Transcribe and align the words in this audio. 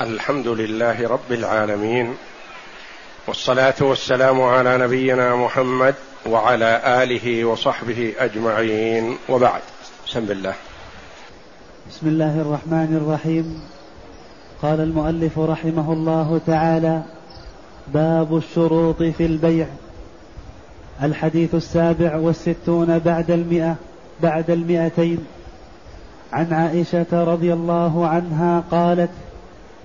الحمد 0.00 0.48
لله 0.48 1.08
رب 1.08 1.32
العالمين 1.32 2.14
والصلاة 3.26 3.74
والسلام 3.80 4.42
على 4.42 4.78
نبينا 4.78 5.36
محمد 5.36 5.94
وعلى 6.26 6.80
آله 7.02 7.44
وصحبه 7.44 8.12
أجمعين. 8.18 9.16
وبعد 9.28 9.60
بسم 10.06 10.18
الله. 10.18 10.54
بسم 11.90 12.08
الله 12.08 12.40
الرحمن 12.40 12.96
الرحيم. 13.02 13.60
قال 14.62 14.80
المؤلف 14.80 15.38
رحمه 15.38 15.92
الله 15.92 16.40
تعالى 16.46 17.02
باب 17.88 18.36
الشروط 18.36 19.02
في 19.02 19.26
البيع. 19.26 19.66
الحديث 21.02 21.54
السابع 21.54 22.16
والستون 22.16 22.98
بعد 22.98 23.30
المئة 23.30 23.76
بعد 24.22 24.50
المئتين. 24.50 25.26
عن 26.32 26.52
عائشة 26.52 27.24
رضي 27.24 27.52
الله 27.52 28.08
عنها 28.08 28.64
قالت 28.70 29.10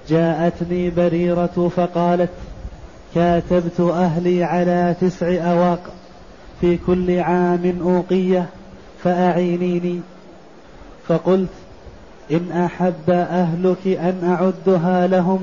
جاءتني 0.10 0.90
بريرة 0.90 1.72
فقالت 1.76 2.30
كاتبت 3.16 3.80
أهلي 3.80 4.44
على 4.44 4.96
تسع 5.02 5.52
أواق 5.52 5.80
في 6.62 6.78
كل 6.88 7.20
عام 7.20 7.80
أوقية 7.82 8.46
فأعينيني. 9.04 10.00
فقلت 11.08 11.50
إن 12.32 12.52
أحب 12.52 13.10
أهلك 13.10 13.88
أن 13.88 14.20
أعدها 14.24 15.08
لهم 15.08 15.40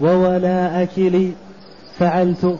وولاءك 0.00 0.98
لي. 0.98 1.32
فعلت. 1.98 2.58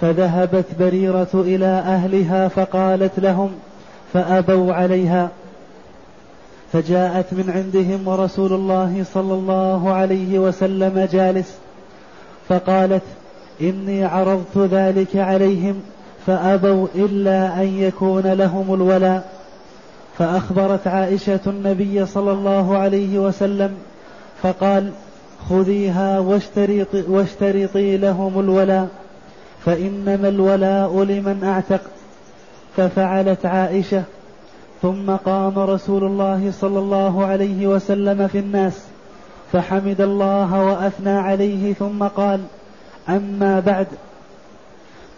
فذهبت 0.00 0.66
بريرة 0.78 1.30
إلى 1.34 1.66
أهلها 1.66 2.48
فقالت 2.48 3.20
لهم 3.20 3.50
فأبوا 4.12 4.72
عليها. 4.72 5.28
فجاءت 6.72 7.32
من 7.32 7.50
عندهم 7.50 8.08
ورسول 8.08 8.52
الله 8.52 9.04
صلى 9.14 9.34
الله 9.34 9.92
عليه 9.92 10.38
وسلم 10.38 11.08
جالس 11.12 11.54
فقالت 12.48 13.02
إني 13.60 14.04
عرضت 14.04 14.58
ذلك 14.58 15.16
عليهم 15.16 15.80
فأبوا 16.26 16.86
إلا 16.94 17.62
أن 17.62 17.78
يكون 17.78 18.32
لهم 18.32 18.74
الولاء. 18.74 19.32
فأخبرت 20.18 20.86
عائشة 20.86 21.40
النبي 21.46 22.06
صلى 22.06 22.32
الله 22.32 22.78
عليه 22.78 23.18
وسلم 23.18 23.74
فقال 24.42 24.90
خذيها 25.50 26.18
واشترطي, 26.18 27.02
واشترطي 27.08 27.96
لهم 27.96 28.40
الولاء 28.40 28.88
فإنما 29.64 30.28
الولاء 30.28 31.02
لمن 31.04 31.44
أعتق. 31.44 31.80
ففعلت 32.76 33.46
عائشة 33.46 34.02
ثم 34.82 35.10
قام 35.10 35.58
رسول 35.58 36.04
الله 36.04 36.52
صلى 36.60 36.78
الله 36.78 37.24
عليه 37.26 37.66
وسلم 37.66 38.28
في 38.28 38.38
الناس 38.38 38.84
فحمد 39.52 40.00
الله 40.00 40.64
وأثنى 40.64 41.10
عليه 41.10 41.72
ثم 41.72 42.02
قال 42.02 42.40
أما 43.08 43.60
بعد 43.60 43.86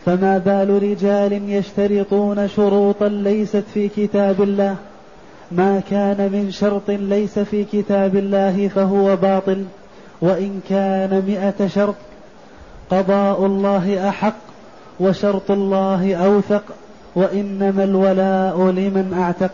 فما 0.04 0.38
بال 0.38 0.82
رجال 0.82 1.50
يشترطون 1.50 2.48
شروطا 2.48 3.08
ليست 3.08 3.64
في 3.74 3.88
كتاب 3.88 4.42
الله 4.42 4.76
ما 5.52 5.82
كان 5.90 6.30
من 6.32 6.50
شرط 6.50 6.90
ليس 6.90 7.38
في 7.38 7.64
كتاب 7.64 8.16
الله 8.16 8.68
فهو 8.68 9.16
باطل 9.16 9.64
وإن 10.20 10.60
كان 10.68 11.22
مئة 11.26 11.66
شرط 11.68 11.94
قضاء 12.90 13.46
الله 13.46 14.08
أحق 14.08 14.36
وشرط 15.00 15.50
الله 15.50 16.14
أوثق. 16.14 16.62
وإنما 17.14 17.84
الولاء 17.84 18.70
لمن 18.70 19.18
أعتق. 19.22 19.50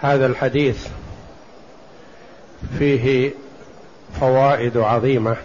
هذا 0.00 0.26
الحديث 0.26 0.88
فيه 2.78 3.30
فوائد 4.20 4.76
عظيمة. 4.76 5.36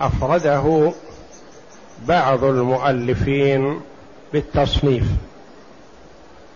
أفرده 0.00 0.92
بعض 2.08 2.44
المؤلفين 2.44 3.80
بالتصنيف. 4.32 5.04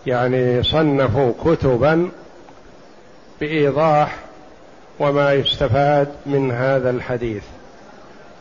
يعني 0.07 0.63
صنفوا 0.63 1.33
كتبا 1.45 2.11
بإيضاح 3.41 4.17
وما 5.01 5.33
يستفاد 5.33 6.09
من 6.27 6.51
هذا 6.51 6.91
الحديث. 6.91 7.43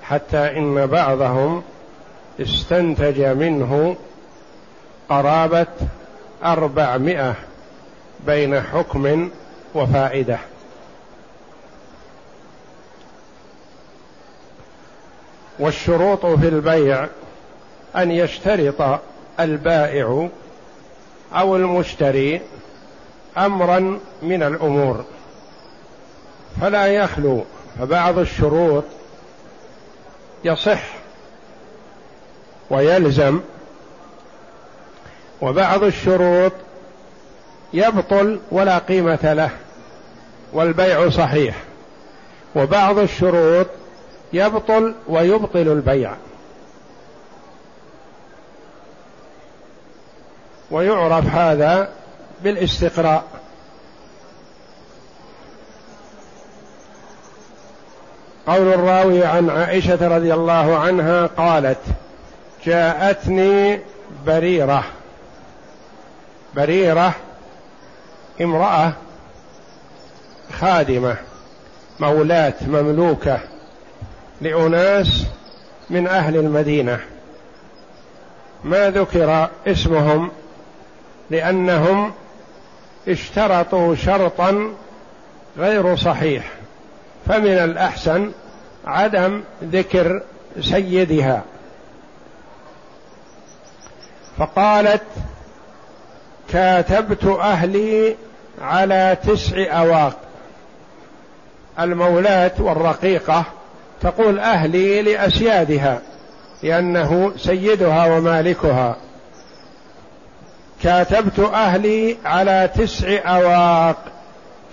حتى 0.09 0.57
إن 0.57 0.85
بعضهم 0.85 1.63
استنتج 2.41 3.21
منه 3.21 3.95
قرابة 5.09 5.67
أربعمائة 6.43 7.35
بين 8.25 8.61
حكم 8.61 9.29
وفائدة. 9.75 10.37
والشروط 15.59 16.25
في 16.25 16.47
البيع 16.47 17.07
أن 17.95 18.11
يشترط 18.11 18.99
البائع 19.39 20.29
أو 21.33 21.55
المشتري 21.55 22.41
امرا 23.37 23.99
من 24.21 24.43
الأمور. 24.43 25.05
فلا 26.61 26.87
يخلو 26.87 27.43
فبعض 27.79 28.17
الشروط 28.19 28.83
يصح 30.47 30.83
ويلزم 32.69 33.39
وبعض 35.41 35.83
الشروط 35.83 36.51
يبطل 37.73 38.39
ولا 38.51 38.77
قيمة 38.77 39.33
له 39.33 39.49
والبيع 40.53 41.09
صحيح 41.09 41.55
وبعض 42.55 42.97
الشروط 42.97 43.67
يبطل 44.33 44.95
ويبطل 45.07 45.59
البيع. 45.59 46.13
ويعرف 50.71 51.25
هذا 51.25 51.89
بالاستقراء. 52.43 53.23
قول 58.47 58.73
الراوي 58.73 59.25
عن 59.25 59.49
عائشة 59.49 60.07
رضي 60.07 60.33
الله 60.33 60.77
عنها 60.77 61.25
قالت 61.25 61.81
جاءتني 62.65 63.79
بريرة. 64.25 64.83
بريرة 66.55 67.13
امرأة 68.41 68.93
خادمة 70.59 71.15
مولاه 71.99 72.53
مملوكة 72.67 73.39
لأناس 74.41 75.25
من 75.89 76.07
أهل 76.07 76.35
المدينة. 76.35 76.99
ما 78.63 78.89
ذكر 78.89 79.49
اسمهم 79.67 80.31
لأنهم 81.29 82.13
اشترطوا 83.07 83.95
شرطا 83.95 84.73
غير 85.57 85.95
صحيح. 85.95 86.56
فمن 87.27 87.57
الأحسن 87.57 88.31
عدم 88.85 89.43
ذكر 89.63 90.21
سيدها. 90.61 91.43
فقالت 94.37 95.03
كاتبت 96.49 97.25
أهلي 97.25 98.15
على 98.61 99.17
تسع 99.27 99.81
أواق. 99.81 100.17
المولاة 101.79 102.51
والرقيقة 102.59 103.43
تقول 104.01 104.39
أهلي 104.39 105.01
لأسيادها 105.01 106.01
لأنه 106.63 107.33
سيدها 107.37 108.05
ومالكها. 108.05 108.95
كاتبت 110.83 111.39
أهلي 111.39 112.17
على 112.25 112.69
تسع 112.75 113.37
أواق. 113.37 113.97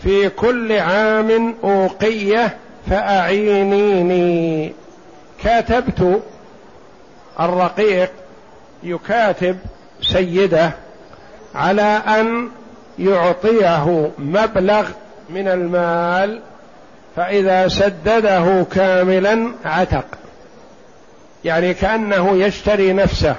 في 0.05 0.29
كل 0.29 0.73
عام 0.73 1.55
أوقية 1.65 2.57
فأعينيني. 2.91 4.73
كاتبت 5.45 6.23
الرقيق 7.41 8.11
يكاتب 8.83 9.59
سيده 10.01 10.73
على 11.55 12.03
أن 12.21 12.49
يعطيه 12.99 14.11
مبلغ 14.19 14.89
من 15.31 15.49
المال 15.49 16.41
فإذا 17.17 17.69
سدده 17.69 18.67
كاملا 18.73 19.53
عتق. 19.65 20.05
يعني 21.45 21.75
كأنه 21.75 22.37
يشتري 22.37 22.93
نفسه 22.93 23.37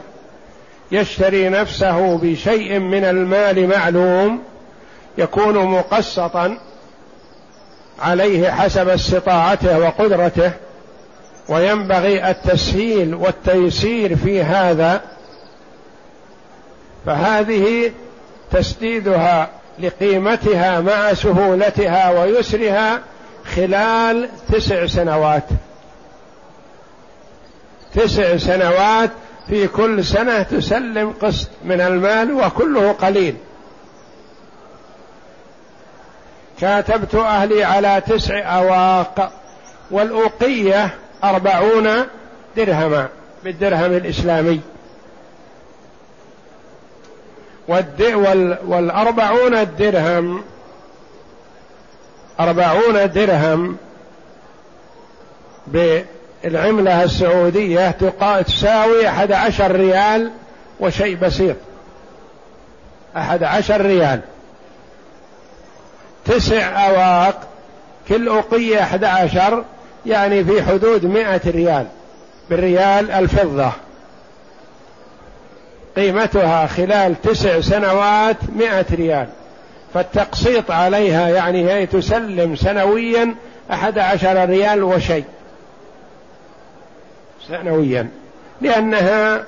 يشتري 0.92 1.50
نفسه 1.50 2.18
بشيء 2.18 2.80
من 2.80 3.04
المال 3.04 3.68
معلوم 3.68 4.42
يكون 5.18 5.66
مقسطا 5.66 6.58
عليه 8.00 8.52
حسب 8.52 8.90
استطاعته 8.90 9.80
وقدرته 9.80 10.52
وينبغي 11.50 12.30
التسهيل 12.30 13.16
والتيسير 13.16 14.16
في 14.16 14.44
هذا 14.44 15.02
فهذه 17.06 17.92
تسديدها 18.52 19.50
لقيمتها 19.80 20.80
مع 20.80 21.14
سهولتها 21.14 22.10
ويسرها 22.10 23.02
خلال 23.56 24.30
تسع 24.54 24.86
سنوات. 24.86 25.44
تسع 27.94 28.38
سنوات 28.38 29.10
في 29.48 29.68
كل 29.68 30.06
سنة 30.06 30.42
تسلم 30.42 31.14
قسط 31.22 31.50
من 31.66 31.82
المال 31.82 32.32
وكله 32.34 32.92
قليل. 32.92 33.36
كاتبت 36.60 37.16
أهلي 37.16 37.64
على 37.64 38.02
تسع 38.08 38.58
أواق 38.58 39.32
والأوقية 39.92 40.90
أربعون 41.24 41.90
درهما 42.58 43.08
بالدرهم 43.44 43.94
الإسلامي. 43.94 44.62
والأربعون 48.66 49.56
الدرهم 49.56 50.44
أربعون 52.40 53.12
درهم 53.12 53.78
بالعملة 55.68 57.04
السعودية 57.04 57.96
تساوي 58.48 59.08
أحد 59.08 59.32
عشر 59.32 59.72
ريال 59.72 60.32
وشيء 60.80 61.16
بسيط. 61.16 61.56
أحد 63.18 63.44
عشر 63.44 63.82
ريال. 63.82 64.22
تسع 66.26 66.88
أواق 66.88 67.48
كل 68.10 68.30
أحد 68.80 69.04
عشر 69.04 69.64
يعني 70.06 70.44
في 70.44 70.64
حدود 70.64 71.06
مئة 71.06 71.42
ريال. 71.46 71.88
بالريال 72.50 73.12
الفضة. 73.12 73.72
قيمتها 75.96 76.68
خلال 76.68 77.22
تسع 77.22 77.62
سنوات 77.62 78.38
مئة 78.56 78.86
ريال. 78.92 79.28
فالتقسيط 79.94 80.72
عليها 80.72 81.30
يعني 81.30 81.72
هي 81.72 81.86
تسلم 81.86 82.56
سنويا 82.56 83.36
أحد 83.72 84.00
عشر 84.00 84.46
ريال 84.46 84.84
وشيء. 84.84 85.26
سنويا. 87.48 88.10
لأنها 88.62 89.44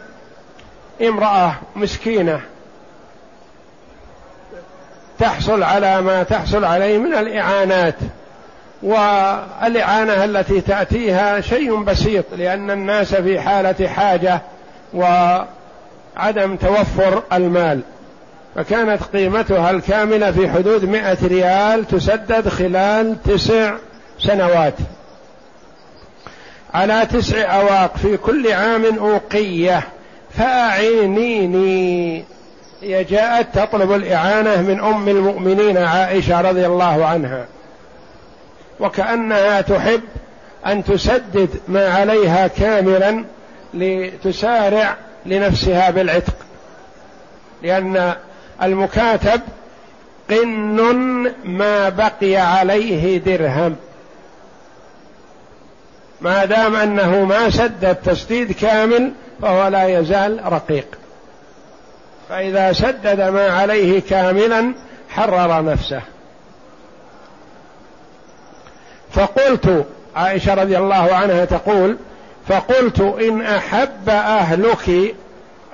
امرأة 1.01 1.53
مسكينة. 1.75 2.41
تحصل 5.19 5.63
على 5.63 6.01
ما 6.01 6.23
تحصل 6.23 6.65
عليه 6.65 6.97
من 6.97 7.13
الإعانات. 7.13 7.95
والإعانة 8.83 10.23
التي 10.23 10.61
تأتيها 10.61 11.41
شيء 11.41 11.83
بسيط 11.83 12.25
لأن 12.37 12.71
الناس 12.71 13.15
في 13.15 13.39
حالة 13.39 13.87
حاجة 13.87 14.41
وعدم 14.93 16.55
توفر 16.55 17.23
المال. 17.33 17.81
فكانت 18.55 19.03
قيمتها 19.03 19.71
الكاملة 19.71 20.31
في 20.31 20.49
حدود 20.49 20.85
مئة 20.85 21.27
ريال 21.27 21.87
تسدد 21.87 22.49
خلال 22.49 23.23
تسع 23.23 23.73
سنوات. 24.19 24.73
على 26.73 27.05
تسع 27.05 27.59
أواق 27.59 27.97
في 27.97 28.17
كل 28.17 28.51
عام 28.51 28.85
أوقية. 28.99 29.83
فأعينيني. 30.37 32.25
هي 32.81 33.03
جاءت 33.03 33.59
تطلب 33.59 33.91
الإعانة 33.91 34.61
من 34.61 34.79
أم 34.79 35.09
المؤمنين 35.09 35.77
عائشة 35.77 36.41
رضي 36.41 36.65
الله 36.65 37.05
عنها. 37.05 37.45
وكأنها 38.79 39.61
تحب 39.61 40.01
أن 40.65 40.83
تسدد 40.83 41.49
ما 41.67 41.87
عليها 41.87 42.47
كاملا 42.47 43.25
لتسارع 43.73 44.95
لنفسها 45.25 45.89
بالعتق. 45.89 46.35
لأن 47.63 48.13
المكاتب 48.63 49.41
قن 50.29 51.31
ما 51.45 51.89
بقي 51.89 52.35
عليه 52.35 53.17
درهم. 53.17 53.75
ما 56.21 56.45
دام 56.45 56.75
أنه 56.75 57.23
ما 57.23 57.49
سدد 57.49 57.95
تسديد 57.95 58.51
كامل 58.51 59.11
فهو 59.41 59.67
لا 59.67 59.99
يزال 59.99 60.39
رقيق. 60.45 60.87
فإذا 62.29 62.73
سدد 62.73 63.21
ما 63.21 63.47
عليه 63.49 64.01
كاملا 64.01 64.73
حرر 65.09 65.63
نفسه. 65.63 66.01
فقلت 69.11 69.85
عائشة 70.15 70.53
رضي 70.53 70.77
الله 70.77 71.15
عنها 71.15 71.45
تقول 71.45 71.97
فقلت 72.47 72.99
إن 72.99 73.41
أحب 73.41 74.09
أهلك 74.09 75.15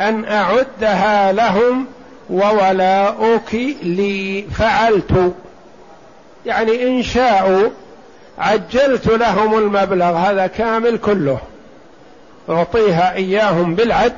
أن 0.02 0.26
أعدها 0.26 1.32
لهم 1.32 1.86
وولاؤك 2.30 3.54
لي. 3.84 4.42
فعلت. 4.42 5.34
يعني 6.46 6.88
إن 6.88 7.04
شاءوا 7.04 7.70
عجلت 8.38 9.08
لهم 9.08 9.58
المبلغ 9.58 10.18
هذا 10.18 10.48
كامل 10.48 10.98
كله. 10.98 11.40
أعطيها 12.50 13.14
إياهم 13.14 13.76
بالعد 13.76 14.18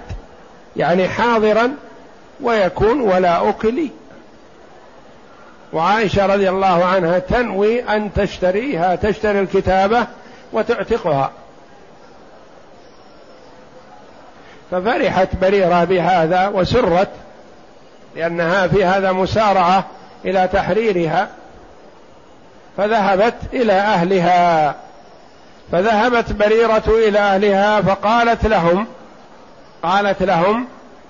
يعني 0.75 1.07
حاضرا 1.07 1.71
ويكون 2.41 3.01
ولاؤك 3.01 3.65
لي 3.65 3.89
وعائشة 5.73 6.25
رضي 6.25 6.49
الله 6.49 6.85
عنها 6.85 7.19
تنوي 7.19 7.83
أن 7.83 8.13
تشتريها 8.13 8.95
تشتري 8.95 9.39
الكتابة 9.39 10.07
وتعتقها. 10.53 11.31
ففرحت 14.71 15.35
بريرة 15.41 15.83
بهذا 15.83 16.47
وسرت 16.47 17.09
لأنها 18.15 18.67
في 18.67 18.85
هذا 18.85 19.11
مسارعة 19.11 19.85
إلى 20.25 20.49
تحريرها. 20.53 21.27
فذهبت 22.77 23.35
إلى 23.53 23.73
أهلها. 23.73 24.75
فذهبت 25.71 26.31
بريرة 26.31 26.83
إلى 26.87 27.19
أهلها 27.19 27.81
فقالت 27.81 28.45
لهم 28.45 28.87
قالت 29.83 30.23
لهم 30.23 30.67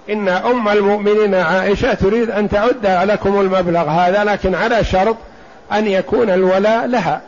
إن 0.10 0.28
أم 0.30 0.70
المؤمنين 0.70 1.36
عائشة 1.36 1.94
تريد 1.94 2.30
أن 2.30 2.50
تعد 2.50 3.10
لكم 3.10 3.40
المبلغ 3.40 3.90
هذا 3.90 4.24
لكن 4.24 4.56
على 4.56 4.84
شرط 4.84 5.16
أن 5.72 5.88
يكون 5.88 6.30
الولاء 6.30 6.86
لها. 6.86 7.22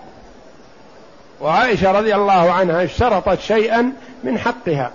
وعائشة 1.42 1.92
رضي 1.92 2.16
الله 2.16 2.52
عنها 2.52 2.84
اشترطت 2.84 3.40
شيئا 3.40 3.92
من 4.24 4.38
حقها. 4.38 4.92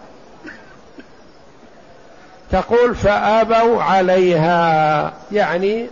تقول 2.51 2.95
فآبوا 2.95 3.83
عليها. 3.83 5.13
يعني 5.33 5.87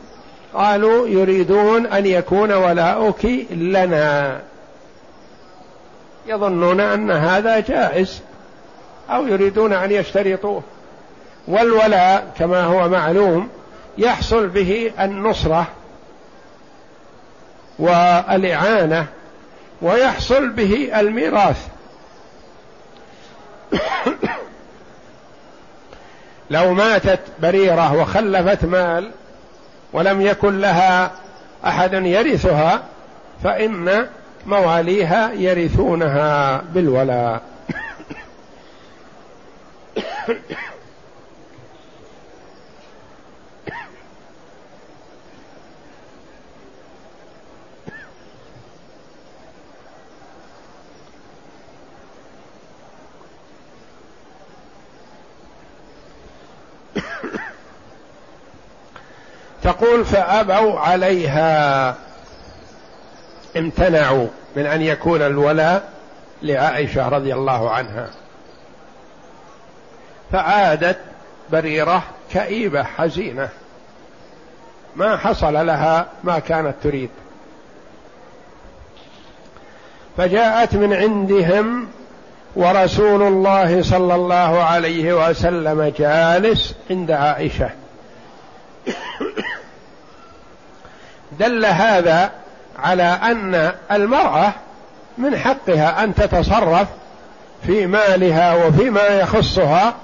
قالوا 0.55 1.09
يريدون 1.09 1.87
أن 1.87 2.07
يكون 2.07 2.53
ولاؤك 2.53 3.25
لنا. 3.51 4.41
يظنون 6.27 6.81
أن 6.81 7.11
هذا 7.11 7.61
جائز 7.61 8.23
أو 9.11 9.27
يريدون 9.27 9.73
أن 9.73 9.91
يشترطوه. 9.91 10.63
والولاء 11.49 12.33
كما 12.39 12.65
هو 12.65 12.89
معلوم 12.89 13.49
يحصل 13.99 14.47
به 14.49 14.93
النصرة 15.01 15.67
والإعانة 17.79 19.07
ويحصل 19.83 20.49
به 20.49 21.01
الميراث. 21.01 21.67
لو 26.51 26.75
ماتت 26.75 27.21
بريرة 27.43 27.95
وخلفت 27.95 28.65
مال 28.65 29.11
ولم 29.93 30.21
يكن 30.21 30.61
لها 30.61 31.11
أحد 31.67 31.93
يرثها 31.93 32.83
فإن 33.45 34.07
مواليها 34.47 35.33
يرثونها 35.33 36.63
بالولاء. 36.75 37.43
تقول 59.73 60.05
فأبوا 60.05 60.81
عليها. 60.81 61.95
امتنعوا 63.57 64.27
من 64.57 64.67
أن 64.67 64.83
يكون 64.83 65.23
الولاء 65.23 65.89
لعائشة 66.43 67.09
رضي 67.09 67.35
الله 67.35 67.71
عنها. 67.71 68.11
فعادت 70.33 70.99
بريرة 71.53 72.03
كئيبة 72.33 72.83
حزينة. 72.83 73.49
ما 74.97 75.17
حصل 75.17 75.67
لها 75.67 76.07
ما 76.25 76.39
كانت 76.39 76.75
تريد. 76.83 77.11
فجاءت 80.17 80.75
من 80.75 80.93
عندهم 80.93 81.89
ورسول 82.57 83.23
الله 83.23 83.83
صلى 83.83 84.15
الله 84.15 84.63
عليه 84.63 85.29
وسلم 85.29 85.93
جالس 85.99 86.75
عند 86.91 87.11
عائشة. 87.11 87.71
دل 91.41 91.67
هذا 91.67 92.31
على 92.79 93.03
أن 93.03 93.73
المرأة 93.93 94.53
من 95.19 95.37
حقها 95.37 96.05
أن 96.05 96.15
تتصرف 96.15 96.89
في 97.67 97.87
مالها 97.87 98.55
وفيما 98.55 99.07
يخصها 99.07 99.95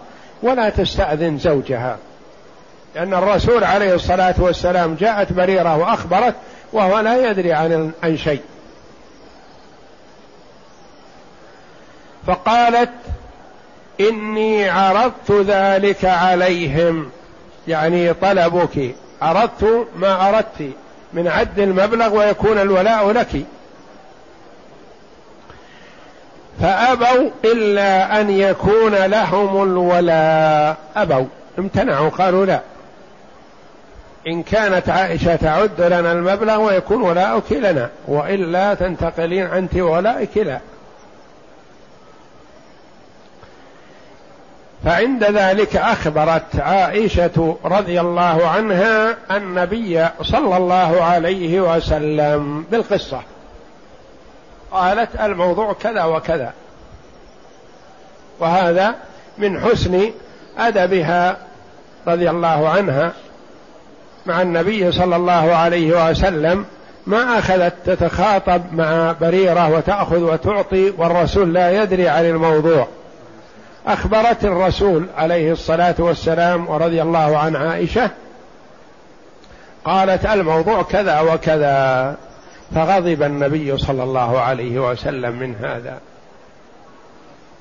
ولا 0.43 0.69
تستأذن 0.69 1.39
زوجها. 1.39 1.97
لأن 2.95 3.15
الرسول 3.15 3.65
عليه 3.65 3.95
الصلاة 3.95 4.35
والسلام 4.39 4.95
جاءت 4.95 5.33
بريرة 5.33 5.77
وأخبرت 5.77 6.35
وهو 6.73 7.01
لا 7.01 7.31
يدري 7.31 7.53
عن 7.53 7.93
عن 8.03 8.17
شيء. 8.17 8.43
فقالت 12.27 12.93
إني 14.01 14.69
عرضت 14.69 15.31
ذلك 15.31 16.05
عليهم. 16.05 17.11
يعني 17.69 18.15
طلبك. 18.15 18.95
اردت 19.23 19.89
ما 19.97 20.29
أردت. 20.29 20.73
من 21.17 21.29
عد 21.29 21.59
المبلغ 21.59 22.17
ويكون 22.17 22.59
الولاء 22.59 23.11
لك. 23.11 23.29
فأبوا 26.61 27.31
إلا 27.45 28.21
أن 28.21 28.31
يكون 28.31 28.95
لهم 28.95 29.63
الولاء. 29.63 30.77
أبوا. 30.97 31.27
امتنعوا 31.59 32.09
قالوا 32.09 32.47
لا. 32.47 32.61
إن 34.27 34.43
كانت 34.43 34.89
عائشة 34.89 35.37
تعد 35.37 35.81
لنا 35.81 36.13
المبلغ 36.13 36.61
ويكون 36.61 37.03
ولاؤك 37.03 37.53
لنا 37.53 37.91
وإلا 38.09 38.75
تنتقلين 38.75 39.47
أنت 39.47 39.75
ولائك 39.75 40.37
لا. 40.37 40.59
فعند 44.87 45.25
ذلك 45.25 45.77
أخبرت 45.77 46.61
عائشة 46.61 47.57
رضي 47.65 48.01
الله 48.01 48.49
عنها 48.49 49.17
النبي 49.31 50.07
صلى 50.23 50.57
الله 50.57 51.03
عليه 51.03 51.61
وسلم 51.61 52.65
بالقصة. 52.71 53.21
قالت 54.73 55.09
الموضوع 55.21 55.73
كذا 55.73 56.05
وكذا. 56.05 56.53
وهذا 58.41 58.95
من 59.39 59.61
حسن 59.61 60.11
أدبها 60.59 61.37
رضي 62.07 62.31
الله 62.31 62.69
عنها. 62.69 63.13
مع 64.27 64.43
النبي 64.43 64.93
صلى 64.93 65.17
الله 65.17 65.55
عليه 65.55 66.11
وسلم 66.11 66.65
ما 67.07 67.39
أخذت 67.39 67.75
تتخاطب 67.87 68.63
مع 68.73 69.15
بريرة 69.21 69.71
وتأخذ 69.71 70.21
وتعطي 70.21 70.93
والرسول 70.99 71.55
لا 71.55 71.83
يدري 71.83 72.09
عن 72.09 72.25
الموضوع. 72.25 72.89
أخبرت 73.87 74.45
الرسول 74.45 75.07
عليه 75.17 75.53
الصلاة 75.53 75.95
والسلام 75.99 76.69
ورضي 76.69 77.03
الله 77.03 77.39
عن 77.39 77.57
عائشة 77.57 78.11
قالت 79.85 80.27
الموضوع 80.27 80.83
كذا 80.83 81.21
وكذا 81.21 82.17
فغضب 82.75 83.23
النبي 83.23 83.79
صلى 83.79 84.03
الله 84.03 84.41
عليه 84.41 84.91
وسلم 84.91 85.39
من 85.39 85.55
هذا 85.55 85.99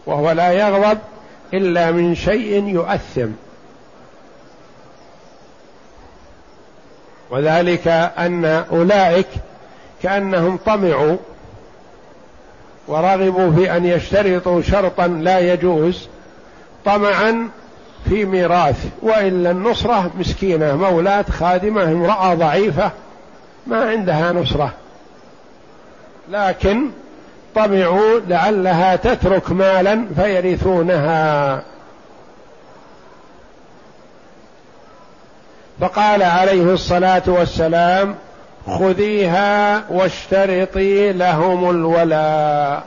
وهو 0.05 0.31
لا 0.31 0.51
يغضب 0.51 0.97
إلا 1.53 1.91
من 1.91 2.15
شيء 2.15 2.67
يؤثم. 2.67 3.29
وذلك 7.29 7.87
أن 8.17 8.45
أولئك 8.45 9.27
كأنهم 10.03 10.57
طمعوا 10.65 11.17
ورغبوا 12.87 13.51
في 13.51 13.77
أن 13.77 13.85
يشترطوا 13.85 14.61
شرطا 14.61 15.07
لا 15.07 15.39
يجوز 15.39 16.07
طمعا 16.85 17.49
في 18.09 18.25
ميراث 18.25 18.85
والا 19.01 19.51
النصره 19.51 20.11
مسكينة 20.19 20.75
مولاه 20.75 21.25
خادمة 21.31 21.83
امرأة 21.83 22.33
ضعيفة 22.33 22.91
ما 23.67 23.89
عندها 23.89 24.31
نصرة. 24.31 24.73
لكن 26.29 26.89
طمعوا 27.55 28.19
لعلها 28.27 28.95
تترك 28.95 29.51
مالا 29.51 30.05
فيرثونها. 30.15 31.61
فقال 35.79 36.23
عليه 36.23 36.73
الصلاة 36.73 37.23
والسلام 37.27 38.15
خذيها 38.67 39.83
واشترطي 39.89 41.11
لهم 41.11 41.69
الولاء 41.69 42.83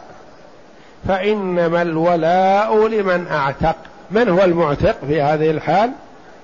فإنما 1.08 1.82
الولاء 1.82 2.88
لمن 2.88 3.26
أعتق. 3.26 3.76
من 4.10 4.28
هو 4.28 4.44
المعتق 4.44 4.96
في 5.08 5.22
هذه 5.22 5.50
الحال؟ 5.50 5.90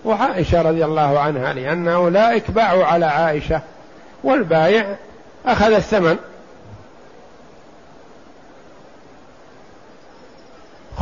وعائشة 0.04 0.62
رضي 0.62 0.84
الله 0.84 1.18
عنها 1.18 1.52
لأن 1.52 1.88
اولئك 1.88 2.50
باعوا 2.50 2.84
على 2.84 3.06
عائشة 3.06 3.60
والبايع 4.24 4.96
أخذ 5.46 5.72
الثمن. 5.72 6.16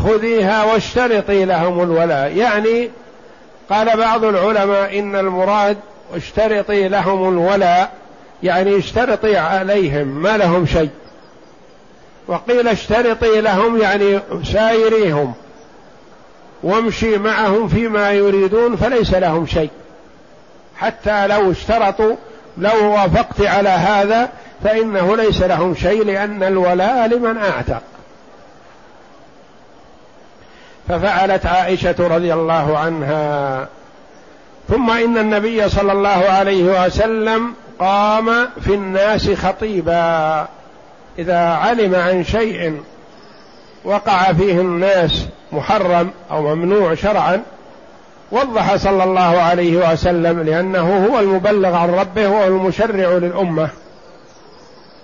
خذيها 0.05 0.65
واشترطي 0.65 1.45
لهم 1.45 1.83
الولاء. 1.83 2.37
يعني 2.37 2.91
قال 3.71 3.97
بعض 3.97 4.25
العلماء 4.25 4.99
إن 4.99 5.17
المراد 5.17 5.77
اشترطي 6.15 6.89
لهم 6.89 7.29
الولاء 7.29 7.93
يعني 8.43 8.79
اشترطي 8.79 9.37
عليهم 9.37 10.07
ما 10.07 10.37
لهم 10.37 10.67
شيء. 10.67 10.91
وقيل 12.29 12.69
اشترطي 12.69 13.41
لهم 13.41 13.81
يعني 13.81 14.21
سايريهم. 14.53 15.35
وامشي 16.63 17.19
معهم 17.19 17.69
فيما 17.69 18.13
يريدون 18.13 18.77
فليس 18.77 19.15
لهم 19.15 19.47
شيء. 19.47 19.71
حتى 20.77 21.27
لو 21.27 21.51
اشترطوا 21.51 22.17
لو 22.59 22.93
وافقت 22.93 23.41
على 23.41 23.69
هذا 23.69 24.29
فإنه 24.65 25.17
ليس 25.17 25.43
لهم 25.43 25.75
شيء 25.75 26.05
لأن 26.05 26.43
الولاء 26.43 27.07
لمن 27.07 27.37
أعتق. 27.39 27.83
ففعلت 30.89 31.47
عائشة 31.47 31.95
رضي 31.99 32.35
الله 32.35 32.79
عنها. 32.79 33.69
ثم 34.69 34.91
إن 34.91 35.19
النبي 35.19 35.69
صلى 35.69 35.93
الله 35.93 36.09
عليه 36.09 36.87
وسلم 36.87 37.55
قام 37.79 38.49
في 38.65 38.75
الناس 38.75 39.31
خطيبا. 39.31 40.47
إذا 41.19 41.39
علم 41.39 41.95
عن 41.95 42.25
شيء 42.25 42.83
وقع 43.85 44.33
فيه 44.33 44.61
الناس 44.61 45.27
محرم 45.53 46.11
أو 46.31 46.55
ممنوع 46.55 46.95
شرعا 46.95 47.43
وضح 48.33 48.77
صلى 48.77 49.05
الله 49.05 49.21
عليه 49.41 49.93
وسلم 49.93 50.41
لأنه 50.41 51.07
هو 51.07 51.19
المبلغ 51.19 51.75
عن 51.75 51.91
ربه 51.91 52.29
وهو 52.29 52.47
المشرع 52.47 53.09
للأمة. 53.09 53.69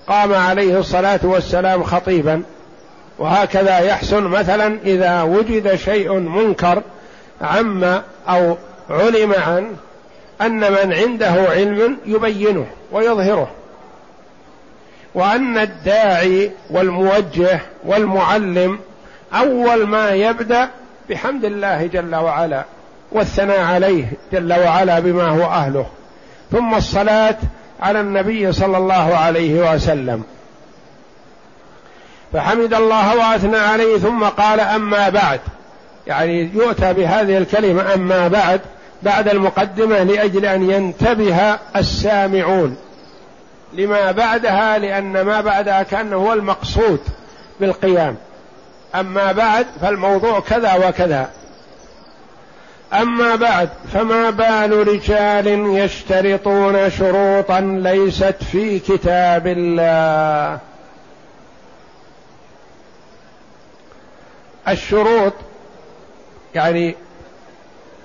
قام 0.08 0.34
عليه 0.34 0.78
الصلاة 0.78 1.20
والسلام 1.22 1.82
خطيبا 1.82 2.42
وهكذا 3.18 3.78
يحسن 3.78 4.22
مثلا 4.22 4.78
إذا 4.84 5.22
وجد 5.22 5.74
شيء 5.74 6.12
منكر 6.12 6.82
عم 7.40 7.84
أو 8.28 8.56
علم 8.90 9.32
عنه 9.32 9.70
أن 10.40 10.60
من 10.60 10.92
عنده 10.92 11.26
علم 11.26 11.96
يبينه 12.06 12.66
ويظهره. 12.92 13.50
وأن 15.14 15.58
الداعي 15.58 16.50
والموجه 16.70 17.60
والمعلم 17.84 18.78
أول 19.34 19.86
ما 19.86 20.10
يبدأ 20.10 20.68
بحمد 21.10 21.44
الله 21.44 21.86
جل 21.86 22.14
وعلا 22.14 22.64
والثناء 23.12 23.60
عليه 23.60 24.12
جل 24.32 24.52
وعلا 24.52 25.00
بما 25.00 25.28
هو 25.28 25.44
أهله 25.44 25.86
ثم 26.52 26.74
الصلاة 26.74 27.36
على 27.80 28.00
النبي 28.00 28.52
صلى 28.52 28.76
الله 28.76 29.16
عليه 29.16 29.74
وسلم. 29.74 30.22
فحمد 32.32 32.74
الله 32.74 33.16
وأثنى 33.16 33.56
عليه 33.56 33.98
ثم 33.98 34.24
قال 34.24 34.60
أما 34.60 35.08
بعد. 35.08 35.40
يعني 36.06 36.50
يؤتى 36.54 36.92
بهذه 36.92 37.38
الكلمة 37.38 37.94
أما 37.94 38.28
بعد 38.28 38.60
بعد 39.02 39.28
المقدمة 39.28 40.02
لأجل 40.02 40.44
أن 40.44 40.70
ينتبه 40.70 41.58
السامعون. 41.76 42.76
لما 43.72 44.12
بعدها 44.12 44.78
لأن 44.78 45.20
ما 45.20 45.40
بعدها 45.40 45.82
كأنه 45.82 46.16
هو 46.16 46.32
المقصود 46.32 47.00
بالقيام. 47.60 48.16
أما 48.94 49.32
بعد 49.32 49.66
فالموضوع 49.80 50.40
كذا 50.40 50.88
وكذا. 50.88 51.30
أما 52.92 53.36
بعد 53.36 53.68
فما 53.92 54.30
بال 54.30 54.88
رجال 54.88 55.46
يشترطون 55.78 56.90
شروطا 56.90 57.60
ليست 57.60 58.36
في 58.52 58.78
كتاب 58.78 59.46
الله. 59.46 60.58
الشروط 64.68 65.32
يعني 66.54 66.96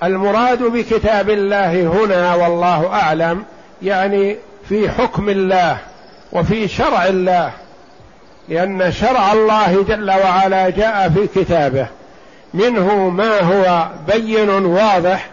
المراد 0.03 0.63
بكتاب 0.63 1.29
الله 1.29 1.81
هنا 1.81 2.35
والله 2.35 2.87
أعلم 2.87 3.45
يعني 3.81 4.37
في 4.73 4.89
حكم 4.89 5.29
الله 5.29 5.77
وفي 6.31 6.67
شرع 6.67 7.07
الله 7.07 7.51
لأن 8.49 8.91
شرع 8.91 9.33
الله 9.33 9.83
جل 9.87 10.11
وعلا 10.11 10.69
جاء 10.69 11.09
في 11.09 11.27
كتابه. 11.41 11.87
منه 12.53 13.09
ما 13.09 13.39
هو 13.39 13.87
بين 14.07 14.49
واضح 14.49 15.29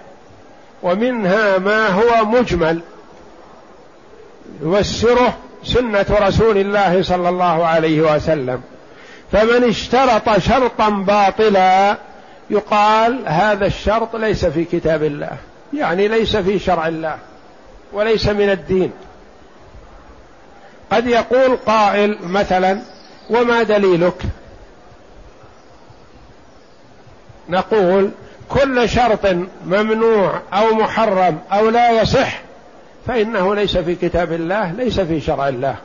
ومنها 0.82 1.58
ما 1.58 1.88
هو 1.88 2.24
مجمل. 2.24 2.80
يفسره 4.62 5.36
سنة 5.64 6.06
رسول 6.10 6.58
الله 6.58 7.02
صلى 7.02 7.28
الله 7.28 7.66
عليه 7.66 8.00
وسلم. 8.00 8.60
فمن 9.32 9.68
اشترط 9.68 10.38
شرطا 10.38 10.88
باطلا 10.88 11.96
يقال 12.50 13.18
هذا 13.26 13.66
الشرط 13.66 14.16
ليس 14.16 14.44
في 14.44 14.64
كتاب 14.64 15.02
الله 15.02 15.36
يعني 15.72 16.08
ليس 16.08 16.36
في 16.36 16.58
شرع 16.58 16.88
الله 16.88 17.16
وليس 17.92 18.28
من 18.28 18.50
الدين. 18.50 18.92
قد 20.92 21.06
يقول 21.06 21.56
قائل 21.56 22.18
مثلا 22.22 22.80
وما 23.30 23.62
دليلك؟ 23.62 24.22
نقول 27.48 28.10
كل 28.48 28.88
شرط 28.88 29.26
ممنوع 29.66 30.40
أو 30.52 30.74
محرم 30.74 31.38
أو 31.52 31.68
لا 31.68 32.02
يصح 32.02 32.40
فإنه 33.06 33.54
ليس 33.54 33.78
في 33.78 33.94
كتاب 33.94 34.32
الله 34.32 34.72
ليس 34.72 35.00
في 35.00 35.20
شرع 35.20 35.48
الله 35.48 35.76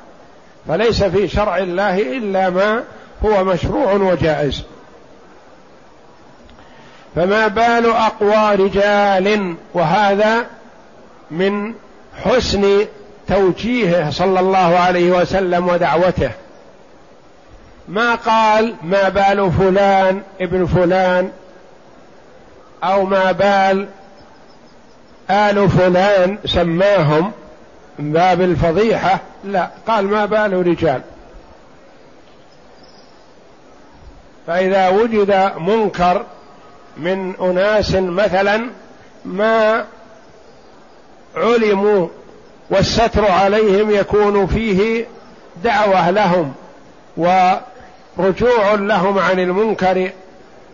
فليس 0.67 1.03
في 1.03 1.27
شرع 1.27 1.57
الله 1.57 2.01
إلا 2.01 2.49
ما 2.49 2.83
هو 3.25 3.43
مشروع 3.43 3.93
وجائز. 3.93 4.63
فما 7.15 7.47
بال 7.47 7.85
أقوى 7.85 8.55
رجال 8.55 9.55
وهذا 9.73 10.45
من 11.31 11.73
حسن 12.23 12.85
توجيهه 13.27 14.09
صلى 14.09 14.39
الله 14.39 14.77
عليه 14.79 15.11
وسلم 15.11 15.67
ودعوته. 15.67 16.31
ما 17.87 18.15
قال 18.15 18.75
ما 18.83 19.09
بال 19.09 19.51
فلان 19.51 20.21
ابن 20.41 20.65
فلان 20.65 21.31
أو 22.83 23.05
ما 23.05 23.31
بال 23.31 23.87
آل 25.29 25.69
فلان 25.69 26.37
سماهم 26.45 27.31
من 27.99 28.11
باب 28.11 28.41
الفضيحة 28.41 29.19
لا 29.43 29.69
قال 29.87 30.05
ما 30.05 30.25
بال 30.25 30.67
رجال. 30.67 31.01
فإذا 34.47 34.89
وجد 34.89 35.51
منكر 35.57 36.23
من 36.97 37.35
أناس 37.35 37.95
مثلا 37.95 38.69
ما 39.25 39.85
علموا 41.35 42.07
والستر 42.69 43.31
عليهم 43.31 43.91
يكون 43.91 44.47
فيه 44.47 45.05
دعوة 45.63 46.09
لهم 46.09 46.53
ورجوع 47.17 48.73
لهم 48.73 49.19
عن 49.19 49.39
المنكر 49.39 50.09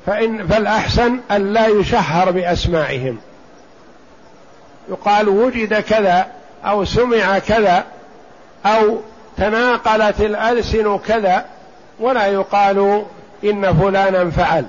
فإن 0.05 0.47
فالأحسن 0.47 1.19
أن 1.31 1.53
لا 1.53 1.67
يشهر 1.67 2.31
بأسمائهم. 2.31 3.17
يقال 4.89 5.29
وجد 5.29 5.73
كذا 5.73 6.27
أو 6.65 6.85
سمع 6.85 7.39
كذا 7.39 7.83
أو 8.65 8.97
تناقلت 9.37 10.21
الألسن 10.21 10.97
كذا 10.97 11.45
ولا 11.99 12.25
يقال 12.25 13.05
إن 13.43 13.73
فلانا 13.73 14.31
فعل 14.31 14.65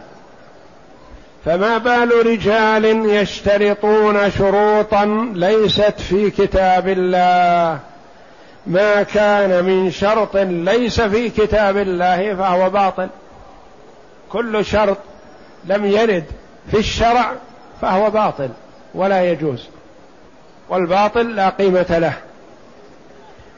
فما 1.45 1.79
بال 1.79 2.27
رجال 2.27 2.85
يشترطون 3.11 4.31
شروطا 4.31 5.33
ليست 5.35 6.01
في 6.01 6.31
كتاب 6.31 6.89
الله. 6.89 7.79
ما 8.67 9.03
كان 9.03 9.65
من 9.65 9.91
شرط 9.91 10.37
ليس 10.37 11.01
في 11.01 11.31
كتاب 11.31 11.77
الله 11.77 12.35
فهو 12.35 12.71
باطل. 12.71 13.09
كل 14.31 14.65
شرط 14.65 14.99
لم 15.65 15.87
يرد 15.87 16.25
في 16.71 16.79
الشرع 16.79 17.33
فهو 17.81 18.11
باطل 18.11 18.51
ولا 18.95 19.31
يجوز. 19.31 19.69
والباطل 20.69 21.37
لا 21.37 21.49
قيمة 21.49 21.99
له. 21.99 22.13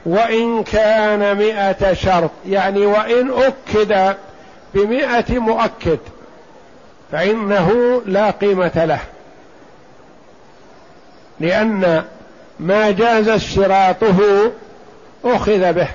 وإن 0.05 0.63
كان 0.63 1.37
مئة 1.37 1.93
شرط 1.93 2.31
يعني 2.47 2.85
وإن 2.85 3.31
أكد 3.31 4.15
بمئة 4.73 5.39
مؤكد 5.39 5.99
فإنه 7.11 8.01
لا 8.05 8.31
قيمة 8.31 8.85
له. 8.85 8.99
لأن 11.39 12.03
ما 12.59 12.91
جاز 12.91 13.29
اشتراطه 13.29 14.51
أخذ 15.25 15.73
به 15.73 15.87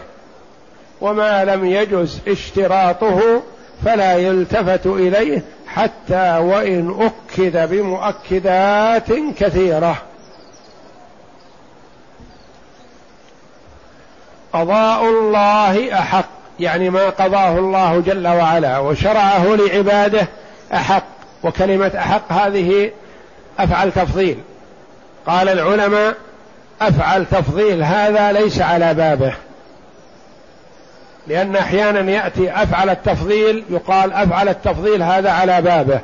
وما 1.01 1.45
لم 1.45 1.65
يجز 1.65 2.21
اشتراطه 2.29 3.43
فلا 3.85 4.15
يلتفت 4.17 4.87
إليه 4.87 5.43
حتى 5.67 6.39
وإن 6.39 7.11
أكد 7.11 7.71
بمؤكدات 7.71 9.13
كثيرة. 9.39 9.97
قضاء 14.53 15.05
الله 15.05 15.99
أحق 15.99 16.29
يعني 16.61 16.91
ما 16.91 17.11
قضاه 17.11 17.59
الله 17.59 18.01
جل 18.01 18.29
وعلا 18.29 18.79
وشرعه 18.79 19.45
لعباده 19.45 20.29
أحق 20.75 21.05
وكلمة 21.43 21.93
أحق 21.99 22.33
هذه 22.33 22.91
أفعل 23.59 23.93
تفضيل. 23.93 24.39
قال 25.27 25.49
العلماء 25.49 26.15
أفعل 26.81 27.27
تفضيل 27.27 27.83
هذا 27.83 28.33
ليس 28.33 28.61
على 28.61 28.95
بابه. 28.95 29.33
لأن 31.27 31.57
أحيانا 31.57 32.11
يأتي 32.13 32.53
أفعل 32.53 32.91
التفضيل 32.91 33.65
يقال 33.71 34.13
أفعل 34.13 34.49
التفضيل 34.49 35.03
هذا 35.03 35.31
على 35.31 35.63
بابه. 35.63 36.01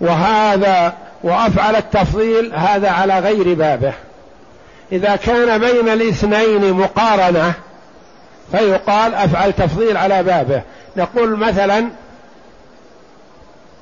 وهذا 0.00 0.92
وأفعل 1.22 1.76
التفضيل 1.76 2.54
هذا 2.54 2.90
على 2.90 3.18
غير 3.18 3.54
بابه. 3.54 3.92
إذا 4.92 5.16
كان 5.16 5.58
بين 5.58 5.88
الاثنين 5.88 6.72
مقارنة 6.72 7.52
فيقال 8.52 9.14
أفعل 9.14 9.52
تفضيل 9.52 9.96
على 9.96 10.22
بابه. 10.22 10.62
نقول 10.96 11.36
مثلا 11.36 11.88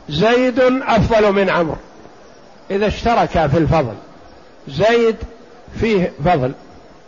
زيد 0.08 0.60
أفضل 0.86 1.32
من 1.32 1.50
عمرو. 1.50 1.76
إذا 2.70 2.86
اشتركا 2.86 3.48
في 3.48 3.58
الفضل. 3.58 3.94
زيد 4.68 5.16
فيه 5.80 6.12
فضل 6.24 6.52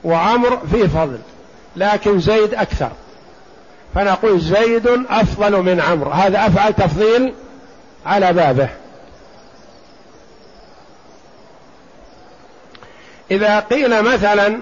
وعمر 0.04 0.58
فيه 0.72 0.86
فضل 0.86 1.18
لكن 1.76 2.20
زيد 2.20 2.54
أكثر. 2.54 2.90
فنقول 3.94 4.40
زيد 4.40 4.86
أفضل 5.10 5.62
من 5.62 5.80
عمرو. 5.80 6.10
هذا 6.10 6.46
أفعل 6.46 6.72
تفضيل 6.72 7.34
على 8.06 8.32
بابه. 8.32 8.68
إذا 13.30 13.60
قيل 13.60 14.02
مثلا 14.02 14.58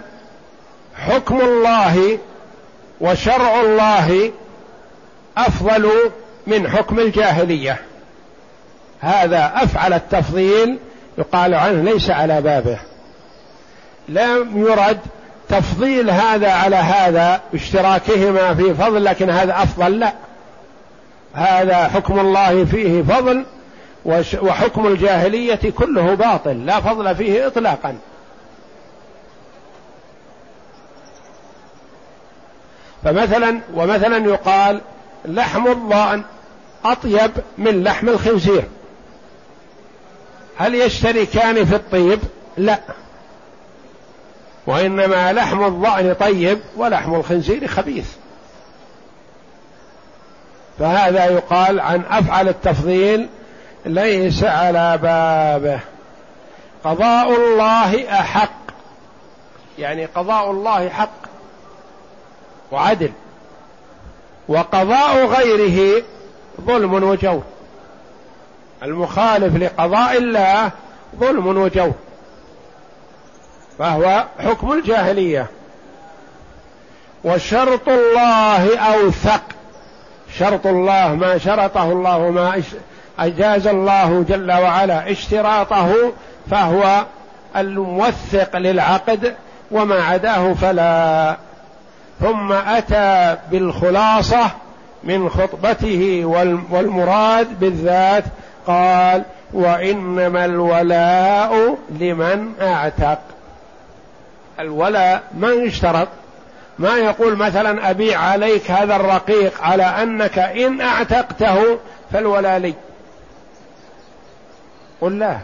حكم 0.96 1.40
الله 1.40 2.18
وشرع 3.00 3.60
الله 3.60 4.32
أفضل 5.36 5.90
من 6.46 6.68
حكم 6.68 6.98
الجاهلية. 6.98 7.80
هذا 9.04 9.52
أفعل 9.54 9.92
التفضيل 9.92 10.78
يقال 11.18 11.54
عنه 11.54 11.82
ليس 11.82 12.10
على 12.10 12.42
بابه. 12.42 12.78
لم 14.08 14.66
يرد 14.66 14.98
تفضيل 15.48 16.10
هذا 16.10 16.50
على 16.50 16.76
هذا 16.76 17.40
اشتراكهما 17.54 18.54
في 18.54 18.74
فضل 18.74 19.04
لكن 19.04 19.30
هذا 19.30 19.62
أفضل 19.62 19.98
لا. 19.98 20.12
هذا 21.34 21.88
حكم 21.88 22.20
الله 22.20 22.64
فيه 22.64 23.02
فضل 23.02 23.44
وحكم 24.42 24.86
الجاهلية 24.86 25.70
كله 25.78 26.14
باطل 26.14 26.66
لا 26.66 26.80
فضل 26.80 27.16
فيه 27.16 27.46
اطلاقا. 27.46 27.98
فمثلا 33.04 33.60
ومثلا 33.74 34.16
يقال 34.16 34.80
لحم 35.24 35.66
الضأن 35.66 36.22
أطيب 36.84 37.30
من 37.58 37.84
لحم 37.84 38.08
الخنزير. 38.08 38.64
هل 40.58 40.74
يشتركان 40.74 41.64
في 41.64 41.74
الطيب؟ 41.74 42.18
لا. 42.56 42.80
وإنما 44.66 45.32
لحم 45.32 45.64
الضأن 45.64 46.14
طيب 46.20 46.60
ولحم 46.76 47.14
الخنزير 47.14 47.66
خبيث. 47.66 48.06
فهذا 50.78 51.24
يقال 51.24 51.80
عن 51.80 52.02
أفعل 52.10 52.48
التفضيل 52.48 53.28
ليس 53.86 54.44
على 54.44 54.98
بابه. 55.02 55.80
قضاء 56.84 57.36
الله 57.36 58.20
أحق. 58.20 58.64
يعني 59.78 60.04
قضاء 60.04 60.50
الله 60.50 60.88
حق 60.88 61.28
وعدل. 62.72 63.12
وقضاء 64.48 65.26
غيره 65.26 66.02
ظلم 66.60 66.94
وجور. 66.94 67.42
المخالف 68.84 69.56
لقضاء 69.56 70.18
الله 70.18 70.70
ظلم 71.20 71.46
وجور 71.46 71.92
فهو 73.78 74.24
حكم 74.38 74.72
الجاهلية. 74.72 75.46
وشرط 77.24 77.88
الله 77.88 78.78
أوثق. 78.78 79.40
شرط 80.38 80.66
الله 80.66 81.14
ما 81.14 81.38
شرطه 81.38 81.92
الله 81.92 82.30
ما 82.30 82.62
أجاز 83.18 83.66
الله 83.66 84.24
جل 84.28 84.52
وعلا 84.52 85.10
اشتراطه 85.10 86.12
فهو 86.50 87.04
الموثق 87.56 88.56
للعقد 88.56 89.34
وما 89.70 90.02
عداه 90.02 90.52
فلا. 90.52 91.36
ثم 92.20 92.52
أتى 92.52 93.36
بالخلاصة 93.50 94.50
من 95.04 95.28
خطبته 95.28 96.22
والمراد 96.70 97.60
بالذات 97.60 98.24
قال 98.66 99.22
وإنما 99.52 100.44
الولاء 100.44 101.78
لمن 101.90 102.52
أعتق. 102.60 103.18
الولاء 104.60 105.22
ما 105.38 105.50
يشترط. 105.50 106.08
ما 106.78 106.96
يقول 106.96 107.36
مثلا 107.36 107.90
ابيع 107.90 108.20
عليك 108.20 108.70
هذا 108.70 108.96
الرقيق 108.96 109.62
على 109.62 109.82
أنك 109.82 110.38
إن 110.38 110.80
أعتقته 110.80 111.78
فالولاء 112.12 112.58
لي. 112.58 112.74
قل 115.00 115.18
لا. 115.18 115.36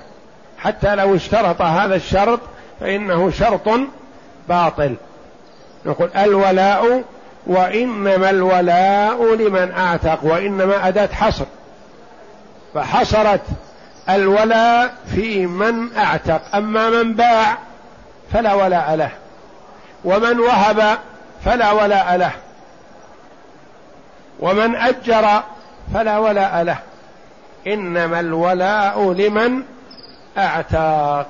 حتى 0.59 0.95
لو 0.95 1.15
اشترط 1.15 1.63
هذا 1.63 1.95
الشرط 1.95 2.41
فإنه 2.81 3.31
شرط 3.31 3.69
باطل. 4.49 4.95
نقول 5.87 6.11
الولاء 6.17 7.03
وإنما 7.47 8.31
الولاء 8.31 9.35
لمن 9.35 9.73
أعتق 9.73 10.19
وإنما 10.23 10.89
أداة 10.89 11.07
حصر. 11.07 11.45
فحصرت 12.75 13.41
الولاء 14.09 14.95
في 15.15 15.47
من 15.47 15.97
اعتق. 15.97 16.57
أما 16.57 16.91
من 16.91 17.15
باع 17.15 17.59
فلا 18.33 18.55
ولاء 18.55 18.95
له 18.95 19.11
ومن 20.05 20.41
وهب 20.41 20.99
فلا 21.45 21.73
ولاء 21.73 22.17
له 22.17 22.33
ومن 24.41 24.77
أجر 24.77 25.43
فلا 25.95 26.19
ولاء 26.19 26.63
له. 26.63 26.79
إنما 27.67 28.21
الولاء 28.21 29.13
لمن 29.13 29.63
اعتاق 30.39 31.27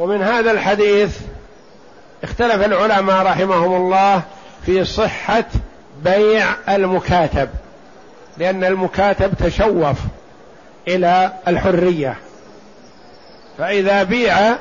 ومن 0.00 0.22
هذا 0.22 0.50
الحديث 0.50 1.18
اختلف 2.22 2.66
العلماء 2.66 3.26
رحمهم 3.26 3.76
الله 3.76 4.22
في 4.66 4.84
صحة 4.84 5.44
بيع 6.04 6.46
المكاتب 6.68 7.48
لأن 8.38 8.64
المكاتب 8.64 9.34
تشوف 9.34 9.98
إلى 10.88 11.32
الحرية. 11.48 12.16
فإذا 13.58 14.02
بيع 14.02 14.56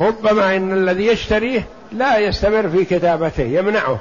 ربما 0.00 0.56
إن 0.56 0.72
الذي 0.72 1.06
يشتريه 1.06 1.66
لا 1.92 2.18
يستمر 2.18 2.68
في 2.68 2.84
كتابته 2.84 3.42
يمنعه. 3.42 3.98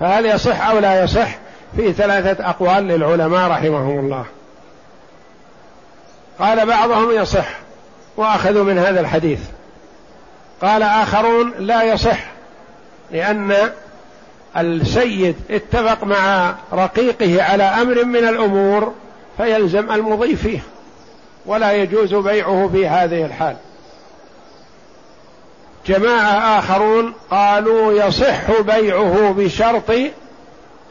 فهل 0.00 0.26
يصح 0.26 0.68
أو 0.68 0.78
لا 0.78 1.04
يصح؟ 1.04 1.38
في 1.76 1.92
ثلاثة 1.92 2.48
أقوال 2.48 2.88
للعلماء 2.88 3.50
رحمهم 3.50 3.98
الله. 3.98 4.24
قال 6.38 6.66
بعضهم 6.66 7.10
يصح. 7.10 7.69
وأخذوا 8.16 8.64
من 8.64 8.78
هذا 8.78 9.00
الحديث. 9.00 9.40
قال 10.62 10.82
آخرون 10.82 11.52
لا 11.58 11.82
يصح 11.82 12.18
لأن 13.10 13.70
السيد 14.56 15.36
اتفق 15.50 16.04
مع 16.04 16.54
رقيقه 16.72 17.42
على 17.42 17.62
أمر 17.62 18.04
من 18.04 18.28
الأمور 18.28 18.94
فيلزم 19.36 19.92
المضي 19.92 20.36
فيه 20.36 20.60
ولا 21.46 21.72
يجوز 21.72 22.14
بيعه 22.14 22.68
في 22.72 22.88
هذه 22.88 23.24
الحال. 23.24 23.56
جماعة 25.86 26.58
آخرون 26.58 27.14
قالوا 27.30 27.92
يصح 27.92 28.60
بيعه 28.60 29.34
بشرط 29.38 29.92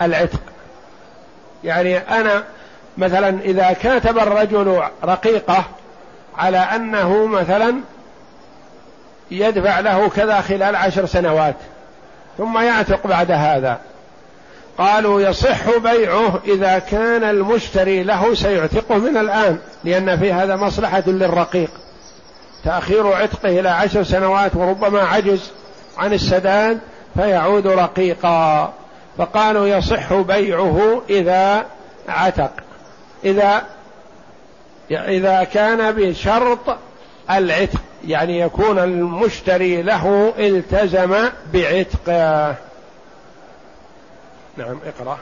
العتق. 0.01 0.41
يعني 1.63 1.97
أنا 1.97 2.43
مثلا 2.97 3.41
إذا 3.41 3.71
كاتب 3.71 4.17
الرجل 4.17 4.81
رقيقة 5.03 5.65
على 6.39 6.57
أنه 6.57 7.25
مثلا 7.25 7.75
يدفع 9.31 9.79
له 9.79 10.09
كذا 10.09 10.41
خلال 10.41 10.75
عشر 10.75 11.05
سنوات 11.05 11.55
ثم 12.37 12.57
يعتق 12.57 13.07
بعد 13.07 13.31
هذا. 13.31 13.79
قالوا 14.77 15.21
يصح 15.21 15.77
بيعه 15.77 16.39
إذا 16.47 16.79
كان 16.79 17.23
المشتري 17.23 18.03
له 18.03 18.33
سيعتقه 18.33 18.97
من 18.97 19.17
الآن 19.17 19.57
لأن 19.83 20.19
في 20.19 20.33
هذا 20.33 20.55
مصلحة 20.55 21.03
للرقيق. 21.07 21.69
تأخير 22.65 23.13
عتقه 23.13 23.59
إلى 23.59 23.69
عشر 23.69 24.03
سنوات 24.03 24.55
وربما 24.55 25.01
عجز 25.01 25.51
عن 25.97 26.13
السداد 26.13 26.79
فيعود 27.15 27.67
رقيقا. 27.67 28.73
فقالوا 29.17 29.67
يصح 29.67 30.13
بيعه 30.13 31.01
إذا 31.09 31.65
عتق. 32.09 32.51
إذا 33.25 33.63
إذا 34.91 35.43
كان 35.43 35.91
بشرط 35.91 36.77
العتق 37.31 37.81
يعني 38.07 38.39
يكون 38.39 38.79
المشتري 38.79 39.81
له 39.81 40.33
التزم 40.37 41.29
بعتقه 41.53 42.55
نعم 44.57 44.77
اقرأ. 44.85 45.17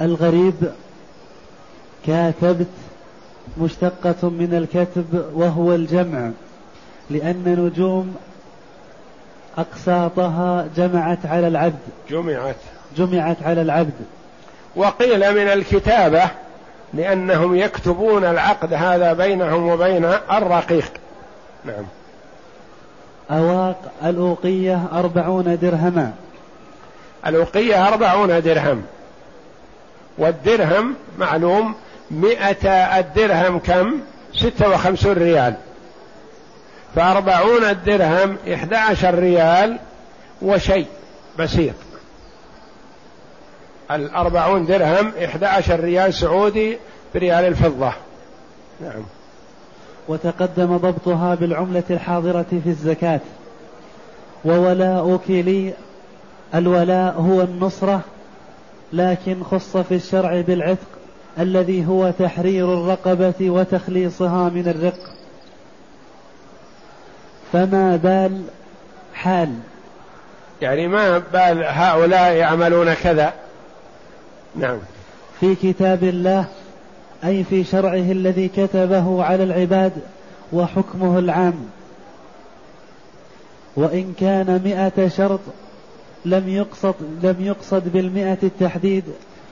الغريب 0.00 0.72
كاتبت 2.06 2.66
مشتقة 3.58 4.28
من 4.28 4.54
الكتب 4.54 5.30
وهو 5.34 5.74
الجمع 5.74 6.30
لأن 7.10 7.42
نجوم 7.58 8.16
أقساطها 9.58 10.68
جمعت 10.76 11.26
على 11.26 11.48
العبد. 11.48 11.78
جمعت. 12.10 12.56
جمعت 12.96 13.36
على 13.42 13.62
العبد. 13.62 13.94
وقيل 14.76 15.34
من 15.34 15.48
الكتابة 15.48 16.22
لأنهم 16.94 17.56
يكتبون 17.56 18.24
العقد 18.24 18.74
هذا 18.74 19.12
بينهم 19.12 19.68
وبين 19.68 20.04
الرقيق. 20.32 20.92
نعم. 21.64 21.84
أواق 23.30 23.92
الأوقية 24.04 24.82
أربعون 24.92 25.58
درهما. 25.62 26.12
الأوقية 27.26 27.88
أربعون 27.88 28.42
درهم. 28.42 28.82
والدرهم 30.18 30.94
معلوم 31.18 31.74
مئة 32.10 32.68
الدرهم 32.98 33.58
كم؟ 33.58 34.00
ستة 34.34 34.68
وخمسون 34.68 35.12
ريال. 35.12 35.54
فأربعون 36.94 37.64
الدرهم 37.64 38.36
إحدى 38.54 38.76
عشر 38.76 39.14
ريال 39.14 39.78
وشيء 40.42 40.86
بسيط. 41.38 41.74
الأربعون 43.96 44.66
درهم 44.66 45.12
إحدى 45.24 45.46
عشر 45.46 45.80
ريال 45.80 46.14
سعودي 46.14 46.78
بريال 47.14 47.44
الفضة. 47.44 47.92
نعم. 48.80 49.02
وتقدم 50.08 50.76
ضبطها 50.76 51.34
بالعملة 51.34 51.82
الحاضرة 51.90 52.46
في 52.64 52.68
الزكاة. 52.68 53.20
وولاؤك 54.44 55.30
لي 55.30 55.72
الولاء 56.54 57.14
هو 57.14 57.42
النصرة 57.42 58.00
لكن 58.92 59.42
خص 59.42 59.76
في 59.76 59.94
الشرع 59.94 60.40
بالعتق 60.40 60.86
الذي 61.38 61.86
هو 61.86 62.10
تحرير 62.18 62.74
الرقبة 62.74 63.34
وتخليصها 63.40 64.48
من 64.48 64.68
الرق. 64.68 65.12
فما 67.52 67.96
بال 67.96 68.42
حال؟ 69.14 69.54
يعني 70.62 70.88
ما 70.88 71.18
بال 71.18 71.64
هؤلاء 71.64 72.32
يعملون 72.32 72.94
كذا؟ 72.94 73.32
نعم. 74.56 74.78
في 75.40 75.54
كتاب 75.54 76.04
الله 76.04 76.44
أي 77.24 77.44
في 77.44 77.64
شرعه 77.64 77.94
الذي 77.94 78.48
كتبه 78.48 79.24
على 79.24 79.44
العباد 79.44 79.92
وحكمه 80.52 81.18
العام. 81.18 81.54
وإن 83.76 84.14
كان 84.20 84.60
مئة 84.64 85.08
شرط 85.08 85.40
لم 86.24 86.48
يقصد 86.48 86.94
لم 87.22 87.36
يقصد 87.40 87.92
بالمئة 87.92 88.38
التحديد. 88.42 89.04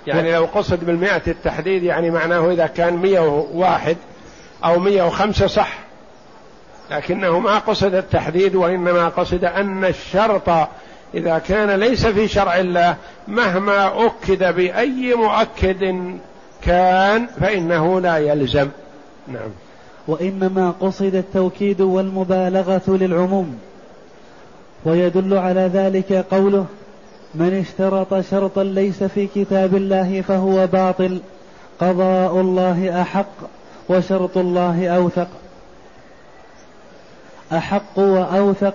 يعني 0.07 0.33
لو 0.33 0.45
قصد 0.45 0.85
بالمئة 0.85 1.23
التحديد 1.27 1.83
يعني 1.83 2.11
معناه 2.11 2.51
إذا 2.51 2.67
كان 2.67 2.97
مئة 2.97 3.47
واحد 3.55 3.97
أو 4.65 4.79
مئة 4.79 5.03
وخمسة 5.03 5.47
صح. 5.47 5.79
لكنه 6.91 7.39
ما 7.39 7.59
قصد 7.59 7.95
التحديد 7.95 8.55
وإنما 8.55 9.09
قصد 9.09 9.45
أن 9.45 9.85
الشرط 9.85 10.69
إذا 11.15 11.39
كان 11.39 11.71
ليس 11.71 12.07
في 12.07 12.29
شرع 12.29 12.59
الله 12.59 12.97
مهما 13.29 14.07
أكد 14.07 14.55
بأي 14.55 15.15
مؤكد 15.15 15.95
كان 16.63 17.27
فإنه 17.41 18.01
لا 18.01 18.17
يلزم. 18.17 18.69
نعم. 19.29 19.51
وإنما 20.09 20.75
قصد 20.81 21.15
التوكيد 21.15 21.81
والمبالغة 21.81 22.83
للعموم. 22.89 23.59
ويدل 24.85 25.35
على 25.35 25.61
ذلك 25.61 26.13
قوله 26.13 26.67
من 27.35 27.55
اشترط 27.55 28.31
شرطا 28.31 28.65
ليس 28.65 29.03
في 29.03 29.27
كتاب 29.27 29.75
الله 29.75 30.25
فهو 30.29 30.67
باطل 30.67 31.21
قضاء 31.81 32.41
الله 32.41 33.03
أحق 33.03 33.33
وشرط 33.89 34.39
الله 34.39 34.89
أوثق. 34.89 35.29
أحق 37.53 37.99
وأوثق 37.99 38.75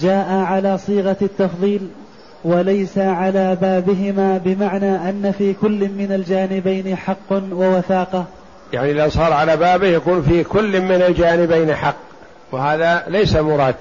جاء 0.00 0.28
على 0.28 0.78
صيغة 0.78 1.16
التفضيل 1.22 1.88
وليس 2.44 2.98
على 2.98 3.56
بابهما 3.60 4.38
بمعنى 4.38 5.10
أن 5.10 5.34
في 5.38 5.52
كل 5.52 5.88
من 5.88 6.12
الجانبين 6.12 6.96
حق 6.96 7.32
ووثاقة. 7.52 8.24
يعني 8.72 8.90
إذا 8.90 9.08
صار 9.08 9.32
على 9.32 9.56
بابه 9.56 9.86
يكون 9.86 10.22
في 10.22 10.44
كل 10.44 10.80
من 10.80 11.02
الجانبين 11.02 11.74
حق 11.74 11.96
وهذا 12.52 13.04
ليس 13.08 13.36
مراد. 13.36 13.74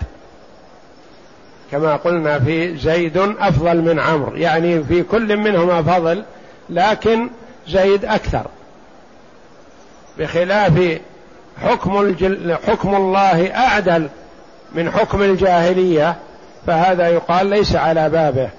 كما 1.72 1.96
قلنا 1.96 2.40
في 2.40 2.78
زيد 2.78 3.18
أفضل 3.18 3.82
من 3.82 4.00
عمرو 4.00 4.36
يعني 4.36 4.84
في 4.84 5.04
كل 5.04 5.38
منهما 5.38 5.82
فضل 5.82 6.24
لكن 6.70 7.30
زيد 7.68 8.06
أكثر. 8.06 8.48
بخلاف 10.20 11.00
حكم 11.62 12.02
الجل 12.02 12.58
حكم 12.68 12.96
الله 12.96 13.56
أعدل 13.56 14.10
من 14.76 14.92
حكم 14.92 15.22
الجاهلية 15.22 16.16
فهذا 16.68 17.08
يقال 17.08 17.48
ليس 17.48 17.76
على 17.76 18.10
بابه 18.10 18.50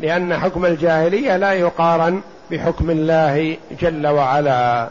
لأن 0.00 0.38
حكم 0.38 0.66
الجاهلية 0.66 1.36
لا 1.36 1.52
يقارن 1.52 2.20
بحكم 2.50 2.90
الله 2.90 3.56
جل 3.80 4.06
وعلا. 4.06 4.90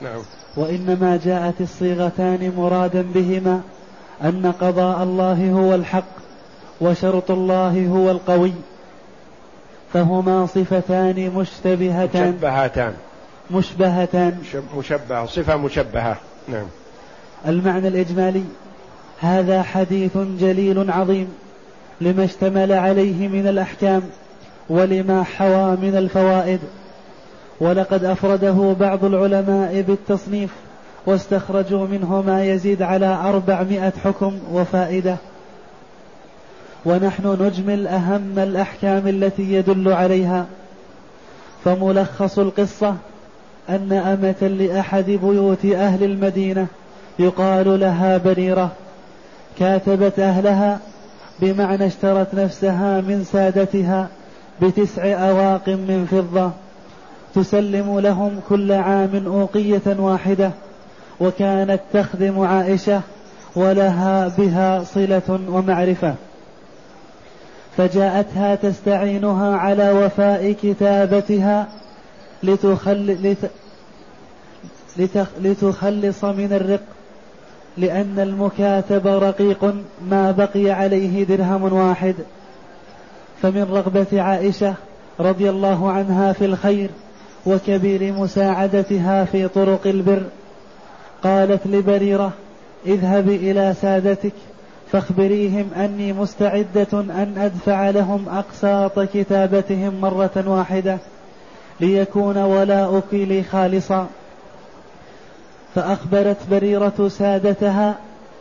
نعم. 0.00 0.22
وإنما 0.56 1.20
جاءت 1.24 1.60
الصيغتان 1.60 2.52
مرادا 2.56 3.04
بهما 3.14 3.60
أن 4.22 4.52
قضاء 4.60 5.02
الله 5.02 5.50
هو 5.50 5.74
الحق 5.74 6.04
وشرط 6.80 7.30
الله 7.30 7.86
هو 7.86 8.10
القوي 8.10 8.52
فهما 9.92 10.46
صفتان 10.46 11.32
مشتبهتان. 11.36 12.30
مشبهتان. 12.30 12.94
مشبهتان. 13.50 14.38
مشبهة 14.76 15.26
صفة 15.26 15.56
مشبهة. 15.56 16.16
نعم. 16.48 16.66
المعنى 17.46 17.88
الإجمالي 17.88 18.44
هذا 19.20 19.62
حديث 19.62 20.18
جليل 20.40 20.90
عظيم 20.90 21.28
لما 22.00 22.24
اشتمل 22.24 22.72
عليه 22.72 23.28
من 23.28 23.46
الأحكام 23.46 24.02
ولما 24.68 25.22
حوى 25.22 25.76
من 25.76 25.96
الفوائد. 25.96 26.60
ولقد 27.60 28.04
أفرده 28.04 28.76
بعض 28.80 29.04
العلماء 29.04 29.80
بالتصنيف 29.80 30.50
واستخرجوا 31.06 31.86
منه 31.86 32.22
ما 32.22 32.44
يزيد 32.44 32.82
على 32.82 33.06
أربعمائة 33.06 33.92
حكم 34.04 34.38
وفائدة. 34.52 35.16
ونحن 36.84 37.36
نجمل 37.42 37.86
أهم 37.86 38.38
الأحكام 38.38 39.08
التي 39.08 39.52
يدل 39.52 39.92
عليها. 39.92 40.46
فملخص 41.64 42.38
القصة 42.38 42.94
أن 43.68 43.92
أمة 43.92 44.48
لأحد 44.48 45.04
بيوت 45.04 45.64
أهل 45.64 46.04
المدينة 46.04 46.66
يقال 47.18 47.80
لها 47.80 48.18
بريرة. 48.18 48.72
كاتبت 49.60 50.18
أهلها 50.18 50.78
بمعنى 51.40 51.86
اشترت 51.86 52.34
نفسها 52.34 53.00
من 53.00 53.24
سادتها 53.32 54.08
بتسع 54.62 55.02
أواق 55.02 55.68
من 55.68 56.06
فضة 56.10 56.50
تسلم 57.34 57.98
لهم 58.00 58.40
كل 58.48 58.72
عام 58.72 59.22
أوقية 59.26 59.82
واحدة 59.86 60.50
وكانت 61.20 61.80
تخدم 61.92 62.40
عائشة 62.40 63.00
ولها 63.56 64.28
بها 64.38 64.84
صلة 64.84 65.40
ومعرفة. 65.48 66.14
فجاءتها 67.76 68.54
تستعينها 68.54 69.56
على 69.56 69.92
وفاء 69.92 70.52
كتابتها 70.52 71.68
لتخل 72.42 73.34
لت 74.96 75.20
لتخلص 75.40 76.24
من 76.24 76.52
الرق 76.52 76.80
لأن 77.78 78.18
المكاتب 78.18 79.06
رقيق 79.06 79.74
ما 80.10 80.30
بقي 80.30 80.70
عليه 80.70 81.24
درهم 81.24 81.72
واحد. 81.72 82.14
فمن 83.42 83.62
رغبة 83.62 84.22
عائشة 84.22 84.74
رضي 85.20 85.50
الله 85.50 85.90
عنها 85.90 86.32
في 86.32 86.44
الخير 86.44 86.90
وكبير 87.46 88.12
مساعدتها 88.12 89.24
في 89.24 89.48
طرق 89.48 89.86
البر 89.86 90.22
قالت 91.22 91.66
لبريرة 91.66 92.32
اذهبي 92.86 93.50
إلى 93.50 93.74
سادتك 93.82 94.32
فاخبريهم 94.92 95.70
أني 95.76 96.12
مستعدة 96.12 96.88
أن 96.92 97.34
أدفع 97.38 97.90
لهم 97.90 98.28
أقساط 98.28 99.00
كتابتهم 99.00 100.00
مرة 100.00 100.44
واحدة 100.46 100.98
ليكون 101.80 102.38
ولاؤك 102.38 103.12
لي 103.12 103.42
خالصا. 103.42 104.06
فأخبرت 105.74 106.36
بريرة 106.50 107.08
سادتها 107.08 107.94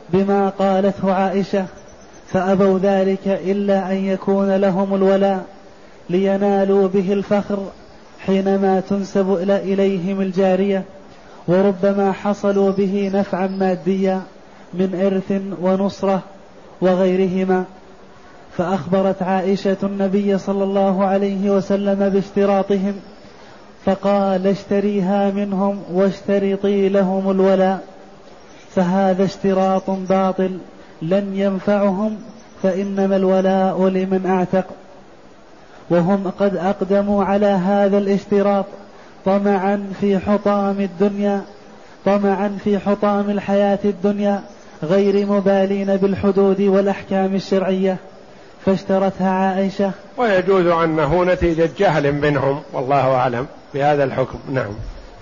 بما 0.09 0.49
قالته 0.49 1.13
عائشة 1.13 1.65
فأبوا 2.31 2.79
ذلك 2.79 3.27
إلا 3.27 3.91
أن 3.91 3.95
يكون 3.95 4.55
لهم 4.55 4.95
الولاء 4.95 5.45
لينالوا 6.09 6.87
به 6.87 7.13
الفخر 7.13 7.57
حينما 8.19 8.79
تنسب 8.89 9.33
إليهم 9.43 10.21
الجارية 10.21 10.83
وربما 11.47 12.11
حصلوا 12.11 12.71
به 12.71 13.11
نفعا 13.13 13.47
ماديا 13.47 14.21
من 14.73 15.01
إرث 15.05 15.41
ونصرة 15.61 16.21
وغيرهما. 16.81 17.63
فأخبرت 18.57 19.23
عائشة 19.23 19.77
النبي 19.83 20.37
صلى 20.37 20.63
الله 20.63 21.05
عليه 21.05 21.49
وسلم 21.49 22.09
باشتراطهم 22.09 22.93
فقال 23.85 24.47
اشتريها 24.47 25.31
منهم 25.31 25.83
واشترطي 25.93 26.89
لهم 26.89 27.31
الولاء 27.31 27.83
فهذا 28.75 29.23
اشتراط 29.25 29.89
باطل 29.89 30.57
لن 31.01 31.31
ينفعهم 31.35 32.17
فإنما 32.63 33.15
الولاء 33.15 33.87
لمن 33.87 34.25
أعتق. 34.25 34.65
وهم 35.89 36.31
قد 36.39 36.55
أقدموا 36.55 37.23
على 37.23 37.45
هذا 37.45 37.97
الاشتراط 37.97 38.65
طمعا 39.25 39.89
في 40.01 40.19
حطام 40.19 40.79
الدنيا 40.79 41.41
طمعا 42.05 42.57
في 42.63 42.79
حطام 42.79 43.29
الحياة 43.29 43.79
الدنيا 43.85 44.41
غير 44.83 45.25
مبالين 45.25 45.97
بالحدود 45.97 46.61
والأحكام 46.61 47.35
الشرعية. 47.35 47.97
فاشترتها 48.65 49.29
عائشة. 49.29 49.91
ويجوز 50.17 50.65
أنه 50.65 51.23
نتيجة 51.23 51.69
جهل 51.77 52.11
منهم 52.11 52.61
والله 52.73 53.15
أعلم. 53.15 53.47
بهذا 53.73 54.03
الحكم. 54.03 54.39
نعم. 54.51 54.71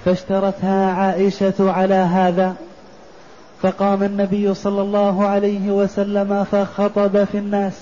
فاشترتها 0.05 0.91
عائشة 0.91 1.71
على 1.71 1.93
هذا 1.93 2.55
فقام 3.61 4.03
النبي 4.03 4.53
صلى 4.53 4.81
الله 4.81 5.25
عليه 5.25 5.71
وسلم 5.71 6.43
فخطب 6.43 7.23
في 7.23 7.37
الناس 7.37 7.73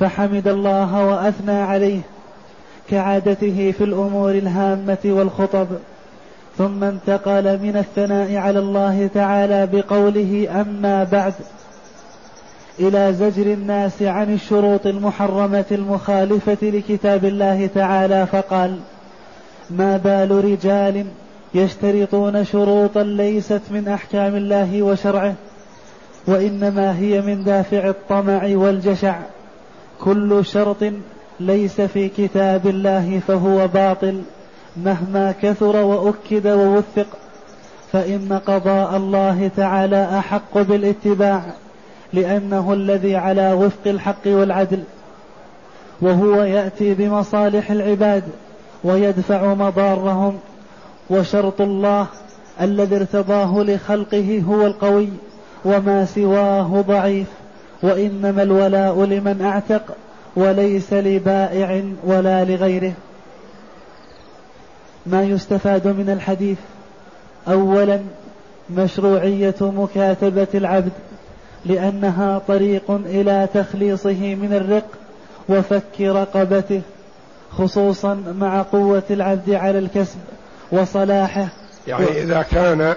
فحمد 0.00 0.48
الله 0.48 1.04
وأثنى 1.04 1.60
عليه 1.60 2.00
كعادته 2.90 3.74
في 3.78 3.84
الأمور 3.84 4.30
الهامة 4.30 4.98
والخطب. 5.04 5.66
ثم 6.58 6.84
انتقل 6.84 7.58
من 7.58 7.76
الثناء 7.76 8.36
على 8.36 8.58
الله 8.58 9.10
تعالى 9.14 9.66
بقوله 9.66 10.48
أما 10.60 11.04
بعد 11.04 11.34
إلى 12.80 13.12
زجر 13.12 13.52
الناس 13.52 14.02
عن 14.02 14.34
الشروط 14.34 14.86
المحرمة 14.86 15.64
المخالفة 15.72 16.58
لكتاب 16.62 17.24
الله 17.24 17.68
تعالى 17.74 18.26
فقال 18.26 18.78
ما 19.70 19.96
بال 19.96 20.44
رجال 20.44 21.06
يشترطون 21.54 22.44
شروطا 22.44 23.02
ليست 23.02 23.60
من 23.70 23.88
أحكام 23.88 24.36
الله 24.36 24.82
وشرعه 24.82 25.34
وإنما 26.26 26.98
هي 26.98 27.20
من 27.20 27.44
دافع 27.44 27.88
الطمع 27.88 28.42
والجشع. 28.44 29.16
كل 30.00 30.44
شرط 30.44 30.84
ليس 31.40 31.80
في 31.80 32.08
كتاب 32.08 32.66
الله 32.66 33.20
فهو 33.28 33.68
باطل. 33.68 34.22
مهما 34.76 35.34
كثر 35.42 35.76
وأكد 35.76 36.46
ووثق 36.46 37.06
فإن 37.92 38.40
قضاء 38.46 38.96
الله 38.96 39.50
تعالى 39.56 40.18
أحق 40.18 40.58
بالاتباع 40.58 41.42
لأنه 42.12 42.72
الذي 42.72 43.16
على 43.16 43.52
وفق 43.52 43.86
الحق 43.86 44.26
والعدل 44.26 44.82
وهو 46.00 46.42
يأتي 46.42 46.94
بمصالح 46.94 47.70
العباد. 47.70 48.22
ويدفع 48.84 49.54
مضارهم 49.54 50.38
وشرط 51.10 51.60
الله 51.60 52.06
الذي 52.60 52.96
ارتضاه 52.96 53.62
لخلقه 53.62 54.42
هو 54.48 54.66
القوي 54.66 55.08
وما 55.64 56.04
سواه 56.04 56.84
ضعيف 56.88 57.26
وإنما 57.82 58.42
الولاء 58.42 59.04
لمن 59.04 59.42
أعتق 59.42 59.96
وليس 60.36 60.92
لبائع 60.92 61.84
ولا 62.04 62.44
لغيره. 62.44 62.92
ما 65.06 65.22
يستفاد 65.22 65.86
من 65.86 66.10
الحديث؟ 66.10 66.58
اولا 67.48 68.00
مشروعية 68.70 69.54
مكاتبة 69.60 70.46
العبد 70.54 70.92
لأنها 71.66 72.38
طريق 72.48 72.90
إلى 72.90 73.48
تخليصه 73.54 74.34
من 74.34 74.52
الرق 74.52 74.88
وفك 75.48 76.00
رقبته. 76.00 76.82
خصوصا 77.58 78.14
مع 78.38 78.62
قوة 78.62 79.02
العبد 79.10 79.50
على 79.50 79.78
الكسب 79.78 80.18
وصلاحه. 80.72 81.46
يعني 81.86 82.06
إذا 82.22 82.42
كان 82.42 82.94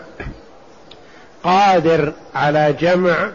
قادر 1.43 2.13
على 2.35 2.73
جمع 2.79 3.29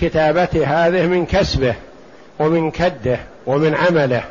كتابته 0.00 0.86
هذه 0.86 1.06
من 1.06 1.26
كسبه 1.26 1.74
ومن 2.38 2.70
كده 2.70 3.18
ومن 3.46 3.74
عمله 3.74 4.22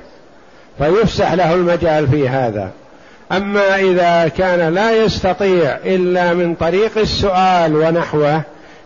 فيفسح 0.78 1.34
له 1.34 1.54
المجال 1.54 2.08
في 2.08 2.30
هذا. 2.30 2.72
أما 3.32 3.76
إذا 3.76 4.28
كان 4.28 4.74
لا 4.74 4.92
يستطيع 4.92 5.78
إلا 5.86 6.34
من 6.34 6.56
طريق 6.56 6.98
السؤال 6.98 7.76
ونحوه 7.76 8.42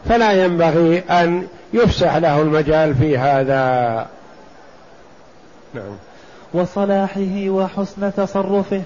فلا 0.10 0.32
ينبغي 0.32 1.04
أن 1.10 1.48
يفسح 1.74 2.16
له 2.16 2.42
المجال 2.42 2.96
في 2.96 3.18
هذا. 3.18 4.08
نعم. 5.74 5.96
وصلاحه 6.54 7.50
وحسن 7.50 8.13
تصرفه 8.13 8.82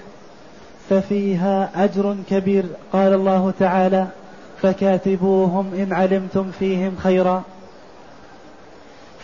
ففيها 0.90 1.70
أجر 1.76 2.16
كبير 2.30 2.64
قال 2.92 3.12
الله 3.12 3.52
تعالى 3.60 4.06
فكاتبوهم 4.62 5.74
إن 5.74 5.92
علمتم 5.92 6.50
فيهم 6.58 6.96
خيرا. 7.02 7.42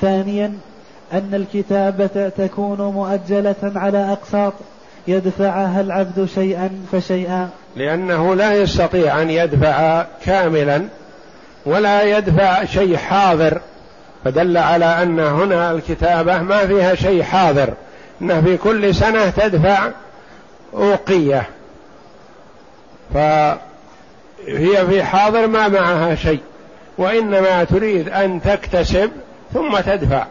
ثانيا 0.01 0.53
أن 1.13 1.35
الكتابة 1.35 2.29
تكون 2.29 2.81
مؤجلة 2.81 3.55
على 3.63 4.13
أقساط 4.13 4.53
يدفعها 5.09 5.81
العبد 5.81 6.29
شيئا 6.35 6.71
فشيئا. 6.93 7.49
لأنه 7.77 8.35
لا 8.35 8.55
يستطيع 8.55 9.23
أن 9.23 9.31
يدفع 9.31 10.07
كاملا 10.25 10.85
ولا 11.67 12.03
يدفع 12.03 12.65
شيء 12.65 12.97
حاضر 12.97 13.61
فدل 14.25 14.57
على 14.57 14.85
أن 14.85 15.21
هنا 15.21 15.71
الكتابة 15.71 16.39
ما 16.39 16.67
فيها 16.67 16.95
شيء 16.95 17.23
حاضر. 17.23 17.75
إنه 18.23 18.41
في 18.41 18.57
كل 18.57 18.95
سنة 18.95 19.31
تدفع 19.31 19.91
أوقية. 20.75 21.49
فهي 23.15 24.87
في 24.89 25.03
حاضر 25.03 25.47
ما 25.47 25.69
معها 25.69 26.15
شيء 26.15 26.41
وإنما 26.99 27.65
تريد 27.65 28.09
أن 28.09 28.41
تكتسب 28.43 29.11
ثم 29.55 29.79
تدفع. 29.81 30.27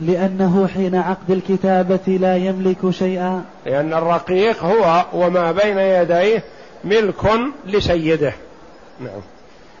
لأنه 0.00 0.68
حين 0.74 0.94
عقد 0.94 1.30
الكتابة 1.30 2.18
لا 2.20 2.36
يملك 2.36 2.90
شيئا. 2.90 3.44
لأن 3.66 3.94
الرقيق 3.94 4.64
هو 4.64 5.04
وما 5.12 5.52
بين 5.52 5.78
يديه 5.78 6.44
ملك 6.84 7.40
لسيده. 7.66 8.32
نعم. 9.00 9.20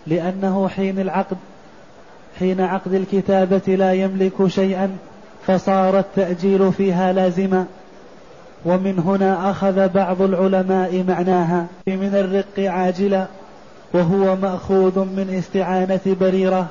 لأنه 0.06 0.68
حين 0.68 0.98
العقد 0.98 1.36
حين 2.38 2.60
عقد 2.60 2.94
الكتابة 2.94 3.74
لا 3.74 3.92
يملك 3.92 4.46
شيئا 4.46 4.96
فصار 5.46 5.98
التأجيل 5.98 6.72
فيها 6.72 7.12
لازما. 7.12 7.66
ومن 8.64 8.98
هنا 8.98 9.50
أخذ 9.50 9.88
بعض 9.88 10.22
العلماء 10.22 11.04
معناها. 11.08 11.66
من 11.86 12.14
الرق 12.14 12.70
عاجلا 12.70 13.26
وهو 13.92 14.36
مأخوذ 14.36 14.98
من 14.98 15.34
استعانة 15.38 16.00
بريرة 16.06 16.66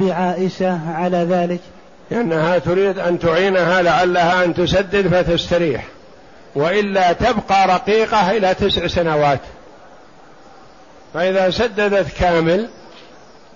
بعائشة 0.00 0.90
على 0.90 1.16
ذلك. 1.16 1.60
لأنها 2.10 2.58
تريد 2.58 2.98
أن 2.98 3.18
تعينها 3.18 3.82
لعلها 3.82 4.44
أن 4.44 4.54
تسدد 4.54 5.08
فتستريح. 5.08 5.84
وإلا 6.54 7.12
تبقى 7.12 7.68
رقيقة 7.68 8.30
إلى 8.30 8.54
تسع 8.54 8.86
سنوات. 8.86 9.40
فإذا 11.14 11.50
سددت 11.50 12.06
كامل 12.18 12.68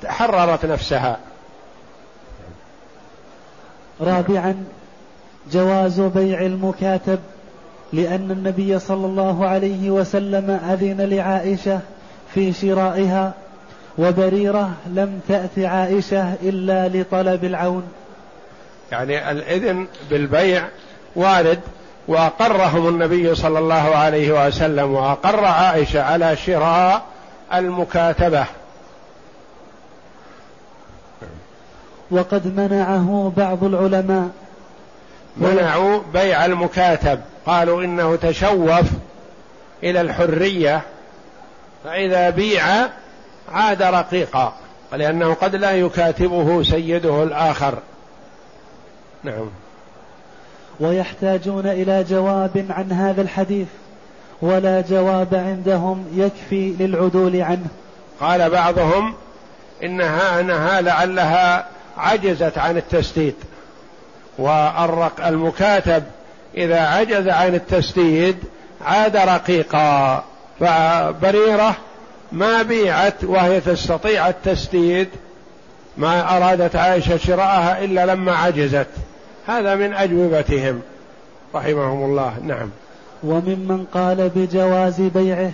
حررت 0.06 0.66
نفسها. 0.66 1.18
رابعا 4.00 4.64
جواز 5.52 6.00
بيع 6.00 6.40
المكاتب 6.40 7.18
لأن 7.92 8.30
النبي 8.30 8.78
صلى 8.78 9.06
الله 9.06 9.46
عليه 9.46 9.90
وسلم 9.90 10.60
أذن 10.70 11.00
لعائشة 11.00 11.80
في 12.34 12.52
شرائها 12.52 13.34
وبريرة 13.98 14.70
لم 14.86 15.20
تأت 15.28 15.58
عائشة 15.58 16.34
إلا 16.42 16.88
لطلب 16.88 17.44
العون. 17.44 17.82
يعني 18.92 19.30
الإذن 19.30 19.86
بالبيع 20.10 20.64
وارد 21.16 21.60
وأقرهم 22.08 22.88
النبي 22.88 23.34
صلى 23.34 23.58
الله 23.58 23.96
عليه 23.96 24.46
وسلم 24.46 24.94
وأقر 24.94 25.44
عائشة 25.44 26.02
على 26.02 26.36
شراء 26.36 27.02
المكاتبة. 27.54 28.44
وقد 32.10 32.60
منعه 32.60 33.32
بعض 33.36 33.64
العلماء. 33.64 34.28
منعوا 35.36 36.00
بيع 36.12 36.44
المكاتب. 36.44 37.20
قالوا 37.46 37.84
إنه 37.84 38.16
تشوف 38.16 38.86
إلى 39.82 40.00
الحرية 40.00 40.82
فإذا 41.84 42.30
بيع 42.30 42.64
عاد 43.52 43.82
رقيقا 43.82 44.52
لأنه 44.92 45.34
قد 45.34 45.56
لا 45.56 45.72
يكاتبه 45.72 46.62
سيده 46.62 47.22
الآخر. 47.22 47.78
نعم. 49.24 49.50
ويحتاجون 50.80 51.66
إلى 51.66 52.04
جواب 52.04 52.66
عن 52.70 52.92
هذا 52.92 53.22
الحديث 53.22 53.68
ولا 54.42 54.80
جواب 54.80 55.34
عندهم 55.34 56.06
يكفي 56.14 56.74
للعدول 56.80 57.36
عنه. 57.42 57.66
قال 58.20 58.50
بعضهم 58.50 59.14
إنها 59.82 60.40
انها 60.40 60.80
لعلها 60.80 61.66
عجزت 61.98 62.58
عن 62.58 62.76
التسديد. 62.76 63.34
والرق 64.38 65.26
المكاتب 65.26 66.02
إذا 66.56 66.80
عجز 66.80 67.28
عن 67.28 67.54
التسديد 67.54 68.36
عاد 68.84 69.16
رقيقا. 69.16 70.24
فبريرة 70.60 71.76
ما 72.32 72.62
بيعت 72.62 73.24
وهي 73.24 73.60
تستطيع 73.60 74.28
التسديد 74.28 75.08
ما 75.96 76.36
أرادت 76.36 76.76
عائشة 76.76 77.16
شراءها 77.16 77.84
إلا 77.84 78.06
لما 78.06 78.36
عجزت. 78.36 78.88
هذا 79.46 79.74
من 79.74 79.94
أجوبتهم. 79.94 80.80
رحمهم 81.54 82.04
الله. 82.04 82.34
نعم. 82.42 82.70
وممن 83.22 83.86
قال 83.94 84.28
بجواز 84.34 85.00
بيعه 85.00 85.50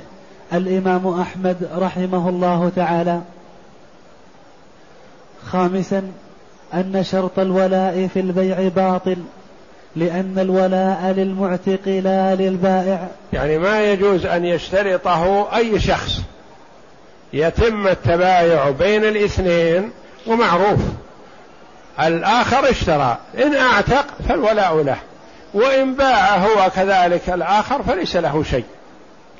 الإمام 0.52 1.20
أحمد 1.20 1.68
رحمه 1.76 2.28
الله 2.28 2.72
تعالى. 2.76 3.20
خامسا 5.46 6.02
أن 6.74 7.04
شرط 7.04 7.38
الولاء 7.38 8.08
في 8.14 8.20
البيع 8.20 8.68
باطل 8.68 9.16
لأن 9.96 10.38
الولاء 10.38 11.14
للمعتق 11.16 11.88
لا 11.88 12.34
للبائع. 12.34 13.08
يعني 13.32 13.58
ما 13.58 13.92
يجوز 13.92 14.26
أن 14.26 14.44
يشترطه 14.44 15.56
أي 15.56 15.80
شخص. 15.80 16.20
يتم 17.32 17.87
التبايع 17.88 18.70
بين 18.70 19.04
الاثنين 19.04 19.90
ومعروف. 20.26 20.80
الآخر 22.00 22.70
اشترى. 22.70 23.18
إن 23.42 23.54
أعتق 23.54 24.06
فالولاء 24.28 24.82
له. 24.82 24.96
وإن 25.54 25.94
باع 25.94 26.37
هو 26.37 26.70
كذلك 26.76 27.30
الآخر 27.30 27.82
فليس 27.82 28.16
له 28.16 28.42
شيء. 28.42 28.64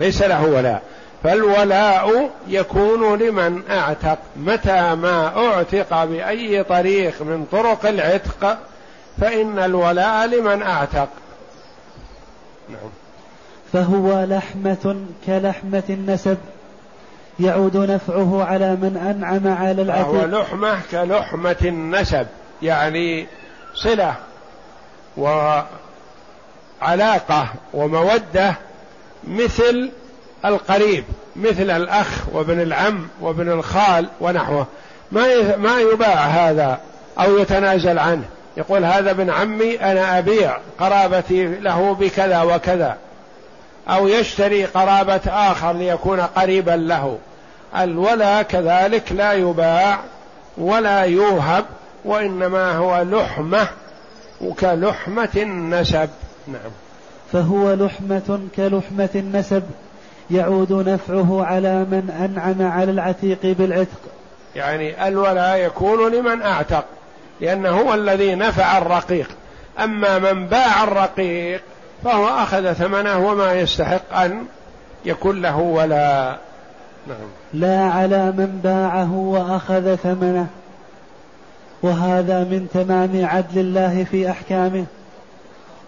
ليس 0.01 0.23
له 0.23 0.45
ولاء. 0.45 0.83
فالولاء 1.25 2.31
يكون 2.49 3.19
لمن 3.19 3.63
اعتق 3.71 4.19
متى 4.37 4.95
ما 4.95 5.47
اعتق 5.47 6.05
بأي 6.05 6.65
طريق 6.65 7.23
من 7.23 7.47
طرق 7.53 7.87
العتق 7.87 8.59
فإن 9.21 9.59
الولاء 9.59 10.27
لمن 10.27 10.63
اعتق. 10.63 11.09
نعم. 12.69 12.91
فهو 13.73 14.25
لحمة 14.25 14.97
كلحمة 15.27 15.83
النسب 15.91 16.39
يعود 17.41 17.77
نفعه 17.77 18.45
على 18.45 18.71
من 18.71 18.97
أنعم 18.97 19.57
على 19.57 19.83
العتيق 19.83 20.05
فهو 20.05 20.27
لحمة 20.27 20.81
كلحمة 20.91 21.57
النسب 21.63 22.27
يعني 22.63 23.27
صلة 23.75 24.15
وعلاقة 25.17 25.69
ومودة 27.75 28.55
مثل 29.25 29.91
القريب 30.45 31.05
مثل 31.37 31.71
الأخ 31.71 32.09
وابن 32.33 32.61
العم 32.61 33.09
وابن 33.21 33.51
الخال 33.51 34.09
ونحوه. 34.21 34.67
ما 35.13 35.57
ما 35.57 35.81
يباع 35.81 36.15
هذا 36.15 36.79
أو 37.19 37.39
يتنازل 37.39 37.99
عنه. 37.99 38.25
يقول 38.57 38.85
هذا 38.85 39.11
ابن 39.11 39.31
عمي 39.31 39.81
أنا 39.81 40.19
أبيع 40.19 40.59
قرابتي 40.79 41.47
له 41.47 41.95
بكذا 41.95 42.43
وكذا. 42.43 42.97
أو 43.89 44.09
يشتري 44.09 44.65
قرابة 44.65 45.21
آخر 45.27 45.73
ليكون 45.73 46.21
قريبا 46.21 46.71
له. 46.71 47.19
الولا 47.77 48.43
كذلك 48.43 49.13
لا 49.13 49.33
يباع 49.33 49.99
ولا 50.59 51.01
يوهب 51.03 51.65
وإنما 52.05 52.73
هو 52.73 53.03
لحمة 53.03 53.69
كلحمة 54.61 55.29
النسب. 55.37 56.09
نعم. 56.49 56.73
فهو 57.33 57.73
لحمة 57.75 58.41
كلحمة 58.57 59.09
النسب. 59.15 59.63
يعود 60.31 60.73
نفعه 60.73 61.45
على 61.45 61.75
من 61.75 62.11
أنعم 62.11 62.73
على 62.73 62.91
العتيق 62.91 63.39
بالعتق. 63.43 64.01
يعني 64.57 65.09
الولاء 65.09 65.59
يكون 65.59 66.13
لمن 66.13 66.43
أعتق 66.43 66.85
لأنه 67.41 67.71
هو 67.71 67.95
الذي 67.95 68.35
نفع 68.35 68.79
الرقيق. 68.79 69.29
أما 69.85 70.19
من 70.19 70.47
باع 70.47 70.85
الرقيق 70.85 71.63
فهو 72.05 72.29
أخذ 72.29 72.73
ثمنه 72.73 73.29
وما 73.29 73.55
يستحق 73.55 74.15
أن 74.15 74.47
يكون 75.05 75.43
له 75.43 75.57
ولا 75.57 76.39
نعم. 77.07 77.29
لا 77.55 77.81
على 77.81 78.25
من 78.25 78.61
باعه 78.65 79.13
وأخذ 79.15 79.97
ثمنه. 79.97 80.47
وهذا 81.83 82.39
من 82.39 82.69
تمام 82.75 83.27
عدل 83.27 83.61
الله 83.61 84.07
في 84.11 84.31
أحكامه. 84.31 84.85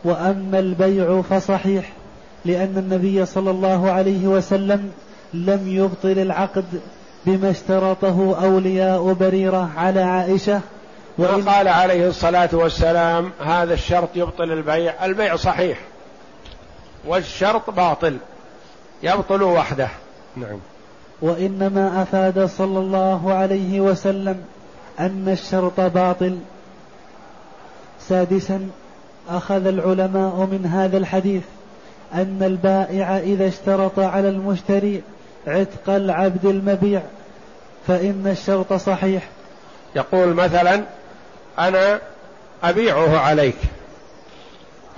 وأما 0.04 0.58
البيع 0.58 1.22
فصحيح. 1.22 1.92
لأن 2.46 2.74
النبي 2.78 3.26
صلى 3.26 3.50
الله 3.50 3.90
عليه 3.90 4.26
وسلم 4.26 4.92
لم 5.34 5.68
يبطل 5.68 6.18
العقد 6.18 6.64
بما 7.26 7.50
اشترطه 7.50 8.44
أولياء 8.44 9.12
بريرة 9.12 9.70
على 9.76 10.00
عائشة. 10.00 10.60
وإن 11.18 11.48
قال 11.48 11.68
عليه 11.68 12.08
الصلاة 12.08 12.48
والسلام 12.52 13.30
هذا 13.40 13.74
الشرط 13.74 14.08
يبطل 14.14 14.52
البيع. 14.52 15.04
البيع 15.04 15.36
صحيح 15.36 15.78
والشرط 17.06 17.70
باطل 17.70 18.16
يبطل 19.02 19.42
وحده. 19.42 19.88
نعم. 20.36 20.58
وإنما 21.22 22.02
أفاد 22.02 22.46
صلى 22.46 22.78
الله 22.78 23.34
عليه 23.34 23.80
وسلم 23.80 24.44
أن 25.00 25.28
الشرط 25.28 25.80
باطل. 25.80 26.38
سادسا 28.00 28.68
أخذ 29.28 29.66
العلماء 29.66 30.48
من 30.50 30.66
هذا 30.66 30.98
الحديث. 30.98 31.42
أن 32.14 32.42
البائع 32.42 33.18
إذا 33.18 33.48
اشترط 33.48 33.98
على 33.98 34.28
المشتري 34.28 35.02
عتق 35.46 35.88
العبد 35.90 36.44
المبيع 36.44 37.02
فإن 37.86 38.26
الشرط 38.26 38.72
صحيح. 38.72 39.28
يقول 39.96 40.34
مثلا 40.34 40.82
أنا 41.58 42.00
أبيعه 42.64 43.18
عليك 43.18 43.56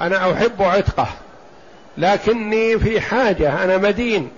أنا 0.00 0.32
أحب 0.32 0.62
عتقه 0.62 1.09
لكني 1.98 2.78
في 2.78 3.00
حاجة 3.00 3.64
أنا 3.64 3.76
مدين 3.76 4.30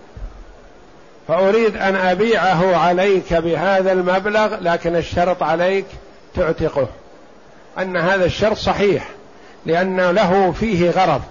فأريد 1.29 1.77
أن 1.77 1.97
أبيعه 1.97 2.77
عليك 2.77 3.35
بهذا 3.35 3.93
المبلغ 3.93 4.57
لكن 4.61 4.97
الشرط 4.97 5.43
عليك 5.43 5.87
تعتقه. 6.35 6.89
أن 7.79 7.97
هذا 7.97 8.25
الشرط 8.25 8.57
صحيح 8.57 9.09
لأن 9.67 10.01
له 10.01 10.53
فيه 10.53 10.91
غرض. 10.91 11.23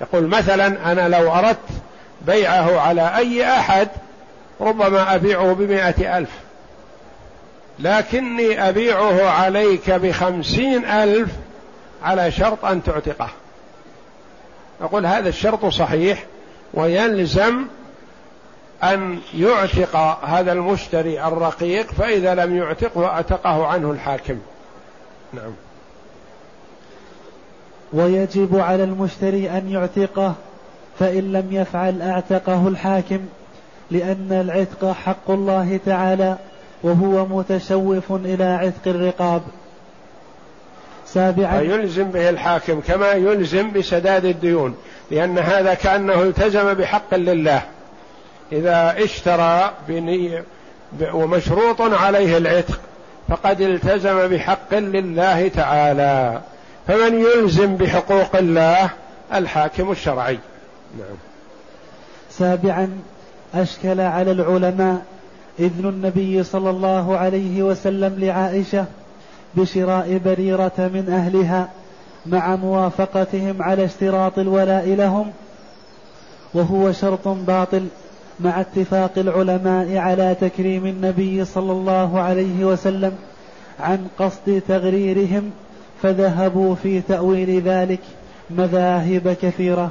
يقول 0.00 0.26
مثلا 0.26 0.92
أنا 0.92 1.08
لو 1.08 1.32
أردت 1.32 1.68
بيعه 2.26 2.80
على 2.80 3.16
أي 3.16 3.46
أحد 3.46 3.88
ربما 4.60 5.14
أبيعه 5.14 5.52
بمائة 5.52 6.18
ألف. 6.18 6.30
لكني 7.78 8.68
أبيعه 8.68 9.28
عليك 9.30 9.90
بخمسين 9.90 10.84
ألف 10.84 11.30
على 12.02 12.30
شرط 12.30 12.64
أن 12.64 12.82
تعتقه. 12.82 13.28
أقول 14.80 15.06
هذا 15.06 15.28
الشرط 15.28 15.66
صحيح 15.66 16.24
ويلزم 16.74 17.66
أن 18.82 19.18
يعتق 19.34 19.96
هذا 20.24 20.52
المشتري 20.52 21.24
الرقيق 21.24 21.92
فإذا 21.92 22.34
لم 22.34 22.56
يعتقه 22.56 23.06
أعتقه 23.06 23.66
عنه 23.66 23.90
الحاكم. 23.90 24.38
نعم. 25.32 25.52
ويجب 27.94 28.58
على 28.58 28.84
المشتري 28.84 29.50
أن 29.50 29.68
يعتقه 29.70 30.34
فإن 30.98 31.32
لم 31.32 31.48
يفعل 31.50 32.02
أعتقه 32.02 32.68
الحاكم 32.68 33.20
لأن 33.90 34.28
العتق 34.30 34.92
حق 34.92 35.30
الله 35.30 35.80
تعالى 35.86 36.36
وهو 36.82 37.26
متشوف 37.26 38.12
إلى 38.12 38.44
عتق 38.44 38.86
الرقاب. 38.86 39.42
سابعا. 41.06 41.60
يلزم 41.60 42.04
به 42.04 42.30
الحاكم 42.30 42.80
كما 42.80 43.12
يلزم 43.12 43.72
بسداد 43.72 44.24
الديون 44.24 44.74
لأن 45.10 45.38
هذا 45.38 45.74
كأنه 45.74 46.22
التزم 46.22 46.74
بحق 46.74 47.14
لله. 47.14 47.62
إذا 48.52 48.94
اشترى 48.98 49.70
ومشروط 51.12 51.80
عليه 51.80 52.36
العتق 52.36 52.80
فقد 53.28 53.60
التزم 53.60 54.28
بحق 54.28 54.74
لله 54.74 55.48
تعالى. 55.48 56.40
فمن 56.86 57.20
يلزم 57.20 57.76
بحقوق 57.76 58.36
الله 58.36 58.90
الحاكم 59.34 59.90
الشرعي. 59.90 60.38
نعم. 60.98 61.16
سابعا 62.30 62.88
أشكل 63.54 64.00
على 64.00 64.30
العلماء 64.30 65.02
إذن 65.58 65.88
النبي 65.88 66.42
صلى 66.42 66.70
الله 66.70 67.16
عليه 67.16 67.62
وسلم 67.62 68.14
لعائشة 68.18 68.84
بشراء 69.54 70.20
بريرة 70.24 70.72
من 70.78 71.08
أهلها 71.08 71.68
مع 72.26 72.56
موافقتهم 72.56 73.62
على 73.62 73.84
اشتراط 73.84 74.38
الولاء 74.38 74.88
لهم 74.88 75.30
وهو 76.54 76.92
شرط 76.92 77.28
باطل 77.28 77.86
مع 78.40 78.60
اتفاق 78.60 79.12
العلماء 79.16 79.96
على 79.96 80.36
تكريم 80.40 80.86
النبي 80.86 81.44
صلى 81.44 81.72
الله 81.72 82.20
عليه 82.20 82.64
وسلم 82.64 83.12
عن 83.80 84.06
قصد 84.18 84.62
تغريرهم 84.68 85.50
فذهبوا 86.04 86.74
في 86.74 87.00
تأويل 87.00 87.62
ذلك 87.62 88.00
مذاهب 88.50 89.36
كثيرة. 89.42 89.90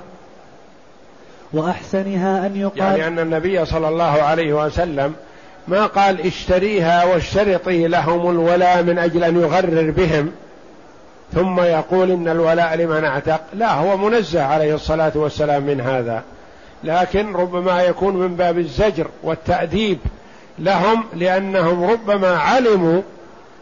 وأحسنها 1.53 2.45
أن 2.45 2.55
يقال 2.55 2.77
يعني 2.77 3.07
أن 3.07 3.19
النبي 3.19 3.65
صلى 3.65 3.87
الله 3.87 4.03
عليه 4.03 4.65
وسلم 4.65 5.13
ما 5.67 5.85
قال 5.85 6.21
اشتريها 6.21 7.03
واشترطي 7.03 7.87
لهم 7.87 8.29
الولاء 8.29 8.83
من 8.83 8.97
أجل 8.97 9.23
أن 9.23 9.41
يغرر 9.41 9.91
بهم 9.91 10.31
ثم 11.33 11.59
يقول 11.59 12.11
إن 12.11 12.27
الولاء 12.27 12.75
لمن 12.75 13.03
اعتق. 13.03 13.41
لا 13.53 13.73
هو 13.73 13.97
منزه 13.97 14.43
عليه 14.43 14.75
الصلاة 14.75 15.11
والسلام 15.15 15.63
من 15.63 15.81
هذا. 15.81 16.23
لكن 16.83 17.33
ربما 17.33 17.81
يكون 17.81 18.15
من 18.15 18.35
باب 18.35 18.57
الزجر 18.57 19.07
والتأديب 19.23 19.99
لهم 20.59 21.03
لأنهم 21.13 21.83
ربما 21.83 22.37
علموا 22.37 23.01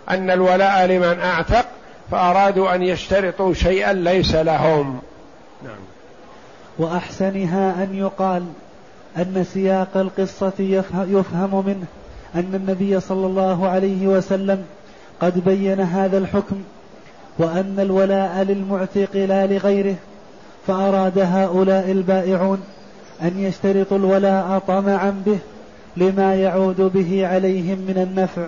أن 0.10 0.32
الولاء 0.32 0.86
لمن 0.86 1.20
اعتق 1.20 1.66
فأرادوا 2.12 2.76
أن 2.76 2.84
يشترطوا 2.84 3.53
شيئا 3.53 3.93
ليس 3.93 4.36
لهم. 4.36 4.99
نعم. 5.64 5.80
وأحسنها 6.80 7.84
أن 7.84 7.95
يقال 7.95 8.43
أن 9.18 9.45
سياق 9.53 9.97
القصة 9.97 10.84
يفهم 10.93 11.66
منه 11.66 11.86
أن 12.36 12.55
النبي 12.55 12.99
صلى 12.99 13.26
الله 13.26 13.68
عليه 13.68 14.07
وسلم 14.07 14.64
قد 15.20 15.43
بين 15.45 15.80
هذا 15.80 16.18
الحكم 16.18 16.55
وأن 17.38 17.76
الولاء 17.80 18.43
للمعتق 18.43 19.16
لا 19.16 19.47
لغيره 19.47 19.95
فأراد 20.68 21.20
هؤلاء 21.20 21.91
البائعون 21.91 22.62
أن 23.22 23.39
يشترطوا 23.39 23.97
الولاء 23.97 24.62
طمعا 24.68 25.24
به 25.26 25.38
لما 25.97 26.36
يعود 26.36 26.82
به 26.82 27.28
عليهم 27.28 27.78
من 27.78 27.97
النفع. 27.97 28.47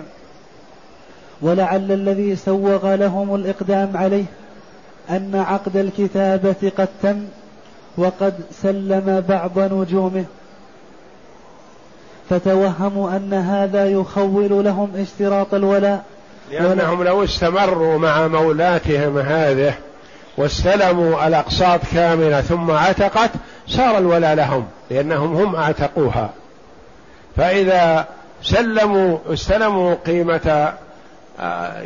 ولعل 1.44 1.92
الذي 1.92 2.36
سوغ 2.36 2.94
لهم 2.94 3.34
الإقدام 3.34 3.96
عليه 3.96 4.24
أن 5.10 5.44
عقد 5.48 5.76
الكتابة 5.76 6.72
قد 6.78 6.88
تم 7.02 7.24
وقد 7.96 8.34
سلم 8.62 9.24
بعض 9.28 9.58
نجومه. 9.58 10.24
فتوهموا 12.30 13.16
أن 13.16 13.34
هذا 13.34 13.86
يخول 13.86 14.64
لهم 14.64 14.90
اشتراط 14.96 15.54
الولاء. 15.54 16.04
لأنهم 16.50 17.02
لو 17.02 17.24
استمروا 17.24 17.98
مع 17.98 18.26
مولاتهم 18.26 19.18
هذه 19.18 19.74
واستلموا 20.36 21.26
الأقساط 21.26 21.80
كاملة 21.94 22.40
ثم 22.40 22.70
عتقت 22.70 23.30
صار 23.66 23.98
الولاء 23.98 24.34
لهم 24.34 24.64
لأنهم 24.90 25.36
هم 25.36 25.56
أعتقوها. 25.56 26.30
فإذا 27.36 28.06
سلموا 28.42 29.18
استلموا 29.32 29.94
قيمة 29.94 30.74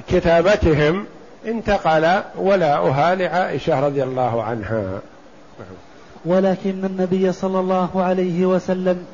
كتابتهم 0.09 1.05
انتقل 1.47 2.23
ولاؤها 2.39 3.15
لعائشة 3.15 3.81
رضي 3.81 4.03
الله 4.03 4.43
عنها. 4.43 5.01
ولكن 6.25 6.85
النبي 6.85 7.33
صلى 7.33 7.61
الله 7.61 8.03
عليه 8.03 8.47
وسلم 8.47 9.05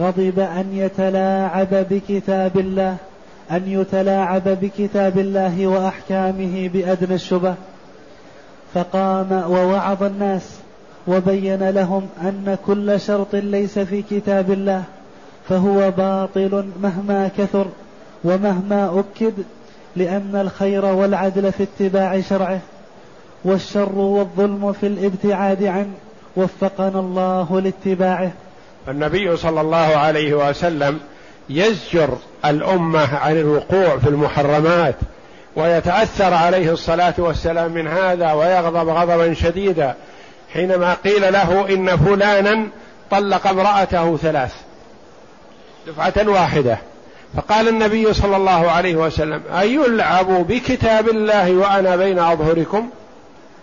غضب 0.00 0.38
أن 0.38 0.66
يتلاعب 0.72 1.68
بكتاب 1.90 2.58
الله 2.58 2.96
أن 3.50 3.62
يتلاعب 3.66 4.48
بكتاب 4.48 5.18
الله 5.18 5.66
وأحكامه 5.66 6.70
بأدنى 6.74 7.14
الشبه. 7.14 7.54
فقام 8.74 9.32
ووعظ 9.32 10.02
الناس 10.02 10.42
وبين 11.08 11.70
لهم 11.70 12.08
أن 12.22 12.58
كل 12.66 13.00
شرط 13.00 13.34
ليس 13.34 13.78
في 13.78 14.02
كتاب 14.02 14.50
الله 14.50 14.82
فهو 15.48 15.90
باطل 15.90 16.64
مهما 16.82 17.30
كثر 17.38 17.66
ومهما 18.24 19.00
أكد 19.00 19.32
لأن 19.96 20.36
الخير 20.40 20.84
والعدل 20.84 21.52
في 21.52 21.62
اتباع 21.62 22.20
شرعه 22.20 22.60
والشر 23.44 23.98
والظلم 23.98 24.72
في 24.72 24.86
الابتعاد 24.86 25.64
عنه 25.64 25.92
وفقنا 26.36 27.00
الله 27.00 27.60
لاتباعه. 27.60 28.32
النبي 28.88 29.36
صلى 29.36 29.60
الله 29.60 29.76
عليه 29.76 30.48
وسلم 30.48 31.00
يزجر 31.50 32.08
الأمة 32.44 33.16
عن 33.16 33.36
الوقوع 33.36 33.98
في 33.98 34.08
المحرمات 34.08 34.94
ويتأثر 35.56 36.34
عليه 36.34 36.72
الصلاة 36.72 37.14
والسلام 37.18 37.72
من 37.72 37.88
هذا 37.88 38.32
ويغضب 38.32 38.88
غضبا 38.88 39.34
شديدا 39.34 39.94
حينما 40.52 40.94
قيل 40.94 41.32
له 41.32 41.74
إن 41.74 41.96
فلانا 41.96 42.66
طلق 43.10 43.46
امرأته 43.46 44.16
ثلاث 44.16 44.54
دفعة 45.86 46.28
واحدة. 46.28 46.78
فقال 47.36 47.68
النبي 47.68 48.12
صلى 48.12 48.36
الله 48.36 48.70
عليه 48.70 48.96
وسلم 48.96 49.42
أيلعب 49.58 50.46
بكتاب 50.46 51.08
الله 51.08 51.52
وأنا 51.52 51.96
بين 51.96 52.18
أظهركم؟ 52.18 52.90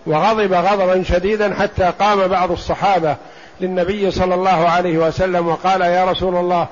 وغضب 0.06 0.52
غضبا 0.52 1.02
شديدا 1.02 1.54
حتى 1.54 1.92
قام 2.00 2.26
بعض 2.26 2.50
الصحابة 2.50 3.16
للنبي 3.60 4.10
صلى 4.10 4.34
الله 4.34 4.68
عليه 4.68 4.98
وسلم 4.98 5.48
وقال 5.48 5.80
يا 5.80 6.04
رسول 6.04 6.36
الله 6.36 6.66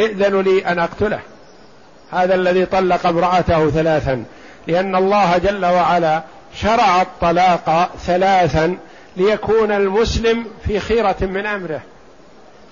ائذن 0.00 0.40
لي 0.40 0.66
أن 0.66 0.78
أقتله. 0.78 1.20
هذا 2.12 2.34
الذي 2.34 2.66
طلق 2.66 3.06
امرأته 3.06 3.70
ثلاثا 3.70 4.24
لأن 4.66 4.96
الله 4.96 5.38
جل 5.38 5.64
وعلا 5.64 6.22
شرع 6.54 7.02
الطلاق 7.02 7.90
ثلاثا 8.06 8.76
ليكون 9.16 9.72
المسلم 9.72 10.44
في 10.66 10.80
خيرة 10.80 11.16
من 11.20 11.46
أمره 11.46 11.80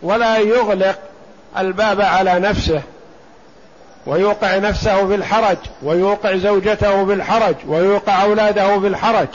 ولا 0.03 0.39
يغلق 0.39 0.99
الباب 1.59 2.01
على 2.01 2.39
نفسه. 2.41 2.83
ويوقع 4.07 4.57
نفسه 4.57 5.07
في 5.07 5.15
الحرج 5.15 5.57
ويوقع 5.83 6.37
زوجته 6.37 7.07
في 7.07 7.13
الحرج 7.13 7.55
ويوقع 7.67 8.23
أولاده 8.23 8.81
في 8.81 8.87
الحرج 8.87 9.29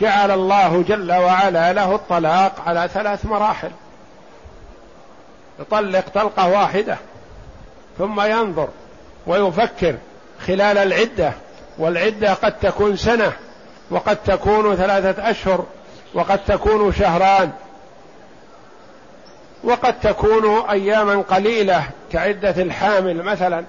جعل 0.00 0.30
الله 0.30 0.84
جل 0.88 1.12
وعلا 1.12 1.72
له 1.72 1.94
الطلاق 1.94 2.52
على 2.66 2.88
ثلاث 2.94 3.24
مراحل. 3.26 3.70
يطلق 5.60 6.08
طلقة 6.14 6.48
واحدة 6.48 6.96
ثم 7.98 8.20
ينظر 8.20 8.68
ويفكر 9.26 9.94
خلال 10.46 10.78
العدة 10.78 11.32
والعدة 11.78 12.34
قد 12.34 12.58
تكون 12.58 12.96
سنة 12.96 13.32
وقد 13.90 14.16
تكون 14.16 14.76
ثلاثة 14.76 15.30
أشهر 15.30 15.64
وقد 16.14 16.44
تكون 16.44 16.92
شهران 16.92 17.50
وقد 19.64 20.00
تكون 20.00 20.70
أياما 20.70 21.14
قليلة 21.14 21.84
كعدة 22.12 22.62
الحامل 22.62 23.22
مثلا. 23.22 23.64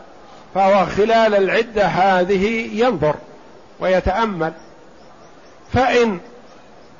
فهو 0.55 0.85
خلال 0.85 1.35
العدة 1.35 1.85
هذه 1.85 2.69
ينظر 2.73 3.15
ويتأمل. 3.79 4.53
فإن 5.73 6.19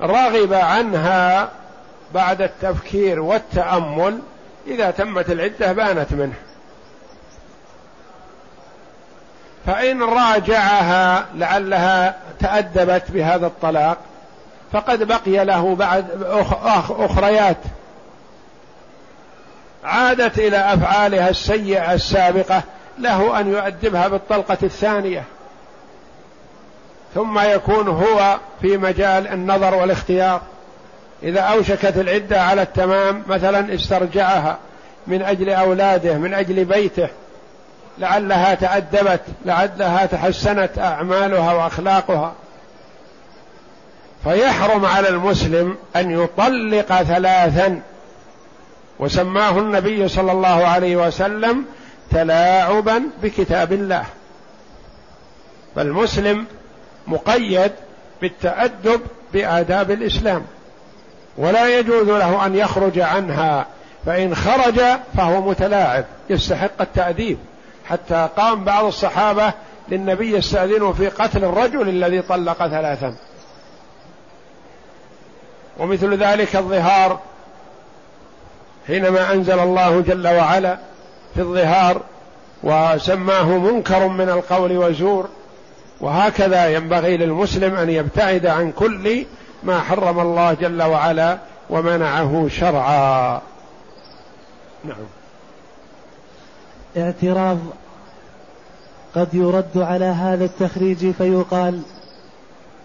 رغب 0.02 0.54
عنها 0.54 1.50
بعد 2.14 2.42
التفكير 2.42 3.20
والتأمل 3.20 4.20
إذا 4.68 4.92
تمت 4.92 5.30
العدة 5.30 5.74
بانت 5.74 6.14
منه. 6.14 6.34
فإن 9.66 10.04
راجعها 10.04 11.26
لعلها 11.36 12.16
تأدبت 12.40 13.12
بهذا 13.12 13.48
الطلاق 13.48 13.98
فقد 14.72 15.04
بقي 15.04 15.46
له 15.46 15.76
بعد 15.76 16.06
أخريات. 16.90 17.58
عادت 19.84 20.40
إلى 20.40 20.58
أفعالها 20.58 21.30
السيئة 21.30 21.94
السابقة 21.94 22.64
له 23.00 23.40
أن 23.40 23.48
يؤدبها 23.48 24.08
بالطلقة 24.08 24.58
الثانية. 24.64 25.24
ثم 27.16 27.40
يكون 27.40 27.88
هو 27.88 28.38
في 28.62 28.78
مجال 28.78 29.28
النظر 29.28 29.76
والاختيار. 29.76 30.42
إذا 31.24 31.40
أوشكت 31.42 31.98
العدة 31.98 32.42
على 32.42 32.62
التمام 32.62 33.24
مثلا 33.28 33.76
استرجعها 33.76 34.58
من 35.08 35.22
أجل 35.22 35.50
أولاده 35.50 36.14
من 36.14 36.34
أجل 36.34 36.66
بيته 36.66 37.10
لعلها 37.98 38.56
تأدبت 38.56 39.22
لعلها 39.46 40.06
تحسنت 40.06 40.80
أعمالها 40.80 41.54
وأخلاقها. 41.54 42.34
فيحرم 44.24 44.86
على 44.86 45.10
المسلم 45.10 45.78
أن 45.96 46.12
يطلق 46.24 47.02
ثلاثا. 47.04 47.82
وسماه 49.00 49.60
النبي 49.60 50.08
صلى 50.08 50.32
الله 50.32 50.68
عليه 50.68 50.96
وسلم 50.96 51.66
تلاعبا 52.14 53.04
بكتاب 53.24 53.74
الله. 53.74 54.06
فالمسلم 55.76 56.46
مقيد 57.08 57.72
بالتأدب 58.22 59.02
بآداب 59.34 59.92
الإسلام. 59.92 60.46
ولا 61.38 61.80
يجوز 61.80 62.08
له 62.08 62.46
أن 62.46 62.56
يخرج 62.56 63.00
عنها 63.00 63.66
فإن 64.06 64.36
خرج 64.36 64.82
فهو 65.18 65.42
متلاعب 65.42 66.06
يستحق 66.30 66.82
التأديب. 66.82 67.38
حتى 67.90 68.30
قام 68.38 68.64
بعض 68.64 68.86
الصحابة 68.86 69.54
للنبي 69.90 70.38
يستأذنه 70.38 70.94
في 70.94 71.08
قتل 71.08 71.44
الرجل 71.44 71.90
الذي 71.90 72.22
طلق 72.22 72.68
ثلاثا. 72.68 73.16
ومثل 75.80 76.24
ذلك 76.24 76.56
الظهار 76.56 77.20
حينما 78.88 79.34
أنزل 79.34 79.60
الله 79.60 80.02
جل 80.02 80.28
وعلا 80.28 80.78
في 81.36 81.42
الظهار 81.42 82.02
وسماه 82.64 83.58
منكر 83.58 84.08
من 84.08 84.30
القول 84.30 84.78
وزور 84.78 85.30
وهكذا 86.02 86.70
ينبغي 86.70 87.18
للمسلم 87.18 87.76
أن 87.76 87.90
يبتعد 87.90 88.46
عن 88.46 88.72
كل 88.72 89.26
ما 89.64 89.80
حرم 89.80 90.20
الله 90.20 90.54
جل 90.54 90.84
وعلا 90.84 91.38
ومنعه 91.70 92.48
شرعا. 92.48 93.42
نعم. 94.86 95.06
اعتراض 96.98 97.58
قد 99.16 99.34
يرد 99.34 99.78
على 99.78 100.06
هذا 100.06 100.46
التخريج 100.46 101.12
فيقال 101.12 101.82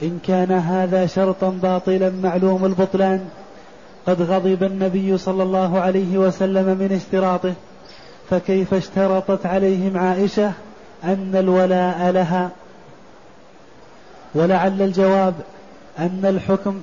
إن 0.03 0.19
كان 0.27 0.53
هذا 0.53 1.07
شرطا 1.07 1.51
باطلا 1.51 2.11
معلوم 2.11 2.65
البطلان 2.65 3.29
قد 4.07 4.23
غضب 4.23 4.63
النبي 4.63 5.19
صلى 5.19 5.43
الله 5.43 5.81
عليه 5.81 6.19
وسلم 6.19 6.65
من 6.65 6.93
اشتراطه. 6.93 7.55
فكيف 8.31 8.75
اشترطت 8.75 9.47
عليهم 9.47 9.99
عائشة 9.99 10.53
أن 11.05 11.33
الولاء 11.35 12.11
لها؟ 12.11 12.51
ولعل 14.35 14.83
الجواب 14.83 15.35
أن 15.99 16.21
الحكم 16.25 16.81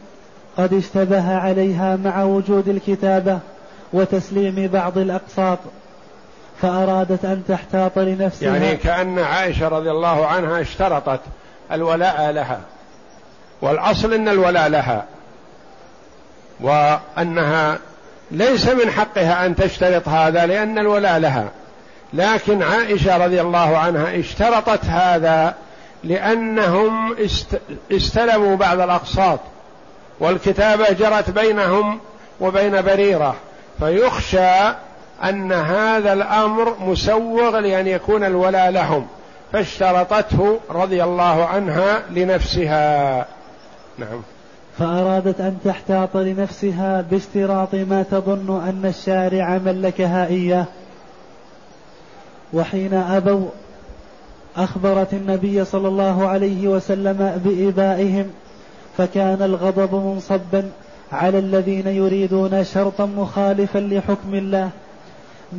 قد 0.58 0.74
اشتبه 0.74 1.38
عليها 1.38 1.96
مع 1.96 2.24
وجود 2.24 2.68
الكتابة 2.68 3.40
وتسليم 3.94 4.68
بعض 4.68 4.98
الأقساط 4.98 5.60
فأرادت 6.62 7.26
أن 7.26 7.44
تحتاط 7.48 8.00
لنفسها. 8.00 8.58
يعني 8.58 8.78
كأن 8.78 9.20
عائشة 9.20 9.68
رضي 9.68 9.92
الله 9.92 10.28
عنها 10.28 10.62
اشترطت 10.62 11.20
الولاء 11.72 12.32
لها. 12.32 12.60
والأصل 13.62 14.14
أن 14.14 14.28
الولاء 14.28 14.68
لها 14.68 15.06
وأنها 16.60 17.80
ليس 18.32 18.68
من 18.68 18.92
حقها 18.92 19.46
أن 19.46 19.56
تشترط 19.56 20.08
هذا 20.08 20.46
لأن 20.46 20.78
الولاء 20.80 21.18
لها. 21.20 21.50
لكن 22.14 22.64
عائشة 22.64 23.26
رضي 23.26 23.42
الله 23.42 23.78
عنها 23.78 24.20
اشترطت 24.20 24.86
هذا 24.86 25.56
لأنهم 26.04 27.16
استلموا 27.92 28.56
بعض 28.56 28.80
الأقساط 28.80 29.40
والكتابة 30.20 30.92
جرت 30.92 31.30
بينهم 31.30 32.00
وبين 32.40 32.82
بريرة 32.82 33.36
فيخشى 33.80 34.76
أن 35.24 35.52
هذا 35.52 36.14
الأمر 36.14 36.76
مسوغ 36.80 37.60
لأن 37.60 37.88
يكون 37.88 38.24
الولاء 38.24 38.70
لهم. 38.70 39.08
فاشترطته 39.54 40.60
رضي 40.70 41.04
الله 41.04 41.46
عنها 41.46 42.04
لنفسها. 42.10 43.26
نعم. 43.98 44.22
فأرادت 44.80 45.42
أن 45.42 45.58
تحتاط 45.66 46.18
لنفسها 46.18 47.02
باشتراط 47.12 47.76
ما 47.76 48.04
تظن 48.12 48.62
أن 48.68 48.86
الشارع 48.86 49.58
ملكها 49.58 50.28
إياه. 50.28 50.66
وحين 52.54 52.94
أبوا 52.94 53.50
أخبرت 54.58 55.14
النبي 55.14 55.66
صلى 55.66 55.88
الله 55.88 56.28
عليه 56.28 56.68
وسلم 56.68 57.42
بإبائهم 57.46 58.26
فكان 58.98 59.42
الغضب 59.42 59.96
منصبا 59.96 60.70
على 61.12 61.40
الذين 61.40 61.88
يريدون 61.88 62.64
شرطا 62.64 63.06
مخالفا 63.06 63.80
لحكم 63.80 64.36
الله 64.36 64.70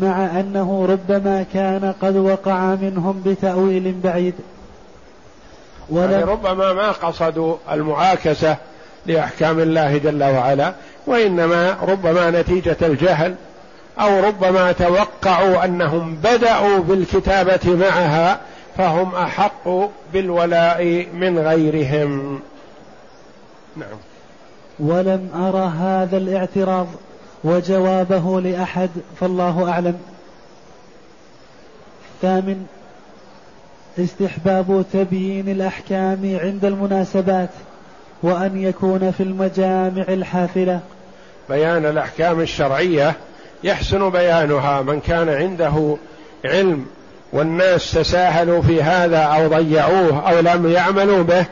مع 0.01 0.41
أنه 0.41 0.87
ربما 0.87 1.45
كان 1.55 1.95
قد 2.03 2.17
وقع 2.17 2.75
منهم 2.75 3.23
بتأويل 3.27 3.95
بعيد. 4.05 4.35
ولم 5.91 6.11
يعني 6.11 6.25
ربما 6.25 6.73
ما 6.73 6.93
قصدوا 6.93 7.57
المعاكسة 7.73 8.57
لأحكام 9.07 9.61
الله 9.61 9.99
جل 9.99 10.25
وعلا 10.25 10.73
وإنما 11.07 11.77
ربما 11.83 12.31
نتيجة 12.31 12.77
الجهل 12.83 13.35
أو 14.01 14.21
ربما 14.21 14.73
توقعوا 14.73 15.65
أنهم 15.65 16.15
بدأوا 16.15 16.79
بالكتابة 16.79 17.75
معها 17.75 18.41
فهم 18.77 19.15
أحق 19.15 19.69
بالولاء 20.13 21.07
من 21.15 21.39
غيرهم. 21.39 22.41
نعم. 23.77 23.99
ولم 24.79 25.29
ارى 25.35 25.73
هذا 25.79 26.17
الاعتراض 26.17 26.87
وجوابه 27.45 28.41
لأحد 28.41 28.91
فالله 29.21 29.71
أعلم. 29.71 29.99
ثامن 32.23 32.67
استحباب 33.99 34.85
تبيين 34.93 35.49
الأحكام 35.49 36.39
عند 36.43 36.65
المناسبات. 36.65 37.51
وأن 38.23 38.63
يكون 38.63 39.11
في 39.11 39.23
المجامع 39.23 40.05
الحافلة. 40.09 40.81
بيان 41.49 41.87
الأحكام 41.87 42.41
الشرعية 42.41 43.15
يحسن 43.65 44.11
بيانها 44.11 44.83
من 44.83 45.01
كان 45.01 45.29
عنده 45.29 45.97
علم 46.45 46.87
والناس 47.33 47.93
تساهلوا 47.93 48.63
في 48.63 48.83
هذا 48.83 49.19
أو 49.19 49.49
ضيعوه 49.49 50.31
أو 50.31 50.41
لم 50.41 50.73
يعملوا 50.73 51.23
به 51.23 51.47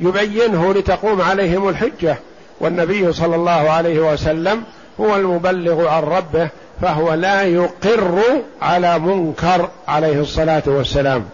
يبينه 0.00 0.74
لتقوم 0.74 1.22
عليهم 1.22 1.68
الحجة. 1.68 2.16
والنبي 2.60 3.12
صلى 3.12 3.36
الله 3.36 3.70
عليه 3.70 4.12
وسلم 4.12 4.62
هو 5.00 5.16
المبلغ 5.16 5.88
عن 5.88 6.02
ربه 6.02 6.48
فهو 6.82 7.14
لا 7.14 7.42
يقر 7.42 8.20
على 8.62 8.98
منكر 8.98 9.68
عليه 9.88 10.20
الصلاة 10.20 10.62
والسلام. 10.66 11.24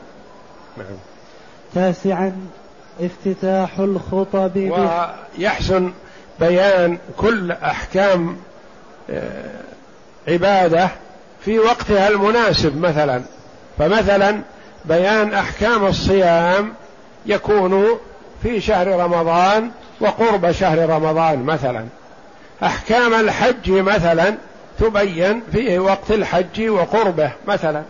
نعم. 0.77 0.87
تاسعا. 1.75 2.33
افتتاح 3.01 3.79
الخطب 3.79 4.57
ويحسن 5.39 5.93
بيان 6.41 6.99
كل 7.17 7.53
أحكام 7.53 8.37
آه، 9.11 9.61
عبادة 10.29 10.89
في 11.41 11.59
وقتها 11.59 12.09
المناسب 12.09 12.81
مثلا. 12.81 13.23
فمثلا 13.79 14.41
بيان 14.85 15.35
أحكام 15.35 15.87
الصيام 15.87 16.73
يكون 17.27 17.87
في 18.43 18.61
شهر 18.61 18.89
رمضان 18.89 19.71
وقرب 20.01 20.53
شهر 20.53 20.91
رمضان 20.91 21.43
مثلا. 21.43 21.85
أحكام 22.63 23.15
الحج 23.15 23.71
مثلا 23.71 24.35
تبين 24.79 25.43
في 25.53 25.79
وقت 25.79 26.11
الحج 26.11 26.69
وقربه 26.69 27.31
مثلا. 27.49 27.83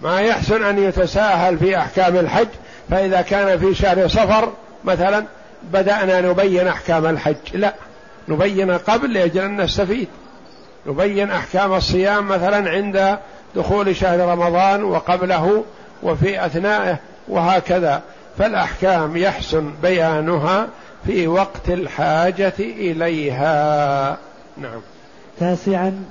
ما 0.00 0.20
يحسن 0.20 0.64
أن 0.64 0.78
يتساهل 0.78 1.58
في 1.58 1.78
أحكام 1.78 2.16
الحج 2.16 2.48
فإذا 2.90 3.20
كان 3.20 3.58
في 3.58 3.74
شهر 3.74 4.08
صفر 4.08 4.52
مثلا 4.84 5.24
بدأنا 5.72 6.20
نبين 6.20 6.66
أحكام 6.66 7.06
الحج. 7.06 7.34
لا 7.54 7.74
نبين 8.28 8.70
قبل 8.70 9.12
لأجل 9.12 9.40
أن 9.40 9.60
نستفيد. 9.60 10.08
نبين 10.86 11.30
أحكام 11.30 11.72
الصيام 11.72 12.28
مثلا 12.28 12.70
عند 12.70 13.18
دخول 13.56 13.96
شهر 13.96 14.20
رمضان 14.20 14.84
وقبله 14.84 15.64
وفي 16.02 16.46
أثنائه 16.46 16.98
وهكذا. 17.28 18.02
فالأحكام 18.38 19.16
يحسن 19.16 19.72
بيانها 19.82 20.66
في 21.06 21.26
وقت 21.26 21.68
الحاجة 21.68 22.54
إليها. 22.58 24.16
نعم. 24.56 24.80
تاسعا 25.40 26.04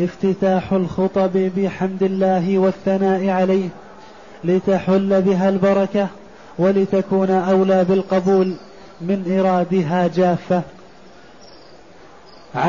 افتتاح 0.00 0.72
الخطب 0.72 1.50
بحمد 1.56 2.02
الله 2.02 2.58
والثناء 2.58 3.28
عليه. 3.28 3.68
لتحل 4.44 5.22
بها 5.22 5.48
البركة 5.48 6.08
ولتكون 6.58 7.30
أولى 7.30 7.84
بالقبول 7.84 8.54
من 9.00 9.38
إرادها 9.38 10.10
جافة. 10.14 10.62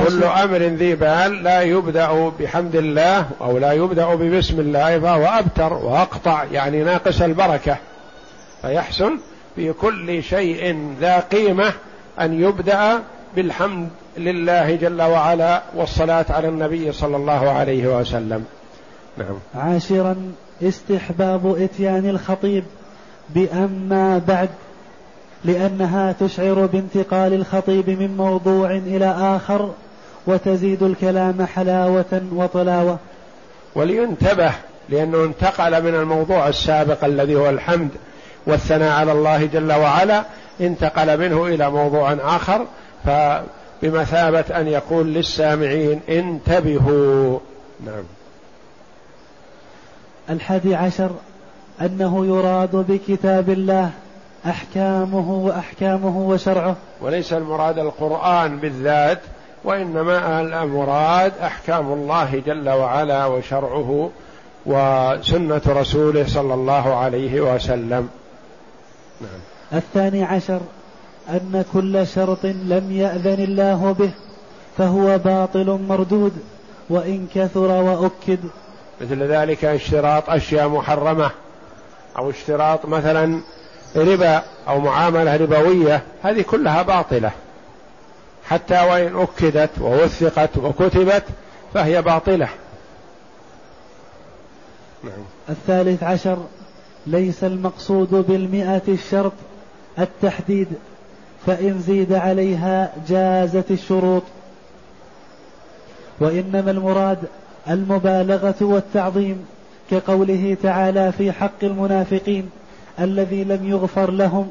كل 0.08 0.24
أمر 0.24 0.58
ذي 0.58 0.96
بال 0.96 1.44
لا 1.44 1.62
يبدأ 1.62 2.32
بحمد 2.40 2.76
الله 2.76 3.26
أو 3.42 3.58
لا 3.58 3.72
يبدأ 3.72 4.16
ببسم 4.16 4.60
الله 4.60 5.00
فهو 5.00 5.26
أبتر 5.26 5.74
وأقطع 5.74 6.44
يعني 6.44 6.84
ناقص 6.84 7.22
البركة. 7.22 7.78
فيحسن 8.62 9.18
في 9.56 9.74
كل 9.74 10.24
شيء 10.24 10.94
ذا 11.00 11.20
قيمة 11.20 11.74
أن 12.20 12.44
يبدأ 12.44 13.00
بالحمد 13.36 13.90
لله 14.18 14.76
جل 14.76 15.02
وعلا 15.02 15.62
والصلاة 15.76 16.26
على 16.30 16.48
النبي 16.48 16.92
صلى 16.92 17.16
الله 17.16 17.50
عليه 17.50 18.00
وسلم. 18.00 18.46
نعم. 19.18 19.38
عاشرا 19.56 20.16
استحباب 20.62 21.56
إتيان 21.62 22.10
الخطيب 22.10 22.64
بأما 23.30 24.22
بعد 24.28 24.50
لأنها 25.46 26.16
تشعر 26.20 26.66
بانتقال 26.66 27.34
الخطيب 27.34 27.90
من 27.90 28.18
موضوع 28.18 28.72
إلى 28.72 29.16
آخر 29.36 29.72
وتزيد 30.28 30.84
الكلام 30.84 31.46
حلاوة 31.46 32.22
وطلاوة. 32.36 32.98
ولينتبه 33.76 34.52
لأنه 34.90 35.24
انتقل 35.24 35.84
من 35.84 35.96
الموضوع 35.96 36.48
السابق 36.48 37.06
الذي 37.06 37.36
هو 37.36 37.50
الحمد 37.50 37.90
والثناء 38.48 38.92
على 38.92 39.12
الله 39.12 39.46
جل 39.46 39.72
وعلا 39.74 40.24
انتقل 40.62 41.20
منه 41.20 41.46
إلى 41.46 41.70
موضوع 41.70 42.14
آخر 42.14 42.66
فبمثابة 43.06 44.60
أن 44.60 44.68
يقول 44.68 45.08
للسامعين 45.14 46.00
انتبهوا. 46.10 47.40
نعم. 47.86 48.04
الحادي 50.30 50.76
عشر 50.76 51.12
أنه 51.82 52.26
يراد 52.26 52.76
بكتاب 52.76 53.50
الله 53.50 53.92
أحكامه 54.46 55.32
وأحكامه 55.32 56.18
وشرعه. 56.18 56.76
وليس 57.02 57.34
المراد 57.34 57.80
القرآن 57.80 58.58
بالذات 58.58 59.20
وإنما 59.64 60.42
المراد 60.42 61.32
أحكام 61.42 61.94
الله 61.94 62.42
جل 62.46 62.70
وعلا 62.70 63.26
وشرعه 63.26 64.10
وسنة 64.66 65.62
رسوله 65.68 66.26
صلى 66.28 66.54
الله 66.54 66.96
عليه 66.96 67.42
وسلم. 67.42 68.10
نعم. 69.22 69.40
الثاني 69.74 70.24
عشر 70.24 70.60
أن 71.30 71.66
كل 71.74 72.08
شرط 72.08 72.46
لم 72.46 72.92
يأذن 72.92 73.44
الله 73.44 73.96
به 74.00 74.12
فهو 74.78 75.18
باطل 75.18 75.80
مردود 75.90 76.34
وإن 76.90 77.28
كثر 77.36 77.68
وأكد. 77.68 78.40
مثل 79.02 79.24
ذلك 79.24 79.66
اشتراط 79.66 80.30
أشياء 80.30 80.68
محرمة 80.68 81.32
أو 82.18 82.30
اشتراط 82.30 82.86
مثلا 82.86 83.42
ربا 83.96 84.44
أو 84.68 84.80
معاملة 84.80 85.36
ربوية 85.36 86.04
هذه 86.24 86.42
كلها 86.42 86.82
باطلة. 86.82 87.32
حتى 88.50 88.82
وإن 88.82 89.22
أكدت 89.22 89.70
ووثقت 89.82 90.58
وكتبت 90.58 91.24
فهي 91.74 92.02
باطلة. 92.02 92.50
نعم. 95.04 95.24
الثالث 95.50 96.04
عشر 96.04 96.38
ليس 97.08 97.44
المقصود 97.44 98.10
بالمئة 98.12 98.82
الشرط 98.88 99.34
التحديد 100.00 100.68
فإن 101.46 101.82
زيد 101.88 102.14
عليها 102.14 102.94
جازت 103.08 103.72
الشروط. 103.72 104.24
وإنما 106.20 106.72
المراد 106.72 107.18
المبالغة 107.70 108.56
والتعظيم 108.62 109.46
كقوله 109.92 110.58
تعالى 110.64 111.12
في 111.12 111.32
حق 111.32 111.64
المنافقين 111.64 112.50
الذي 113.00 113.44
لم 113.44 113.70
يغفر 113.70 114.12
لهم 114.12 114.48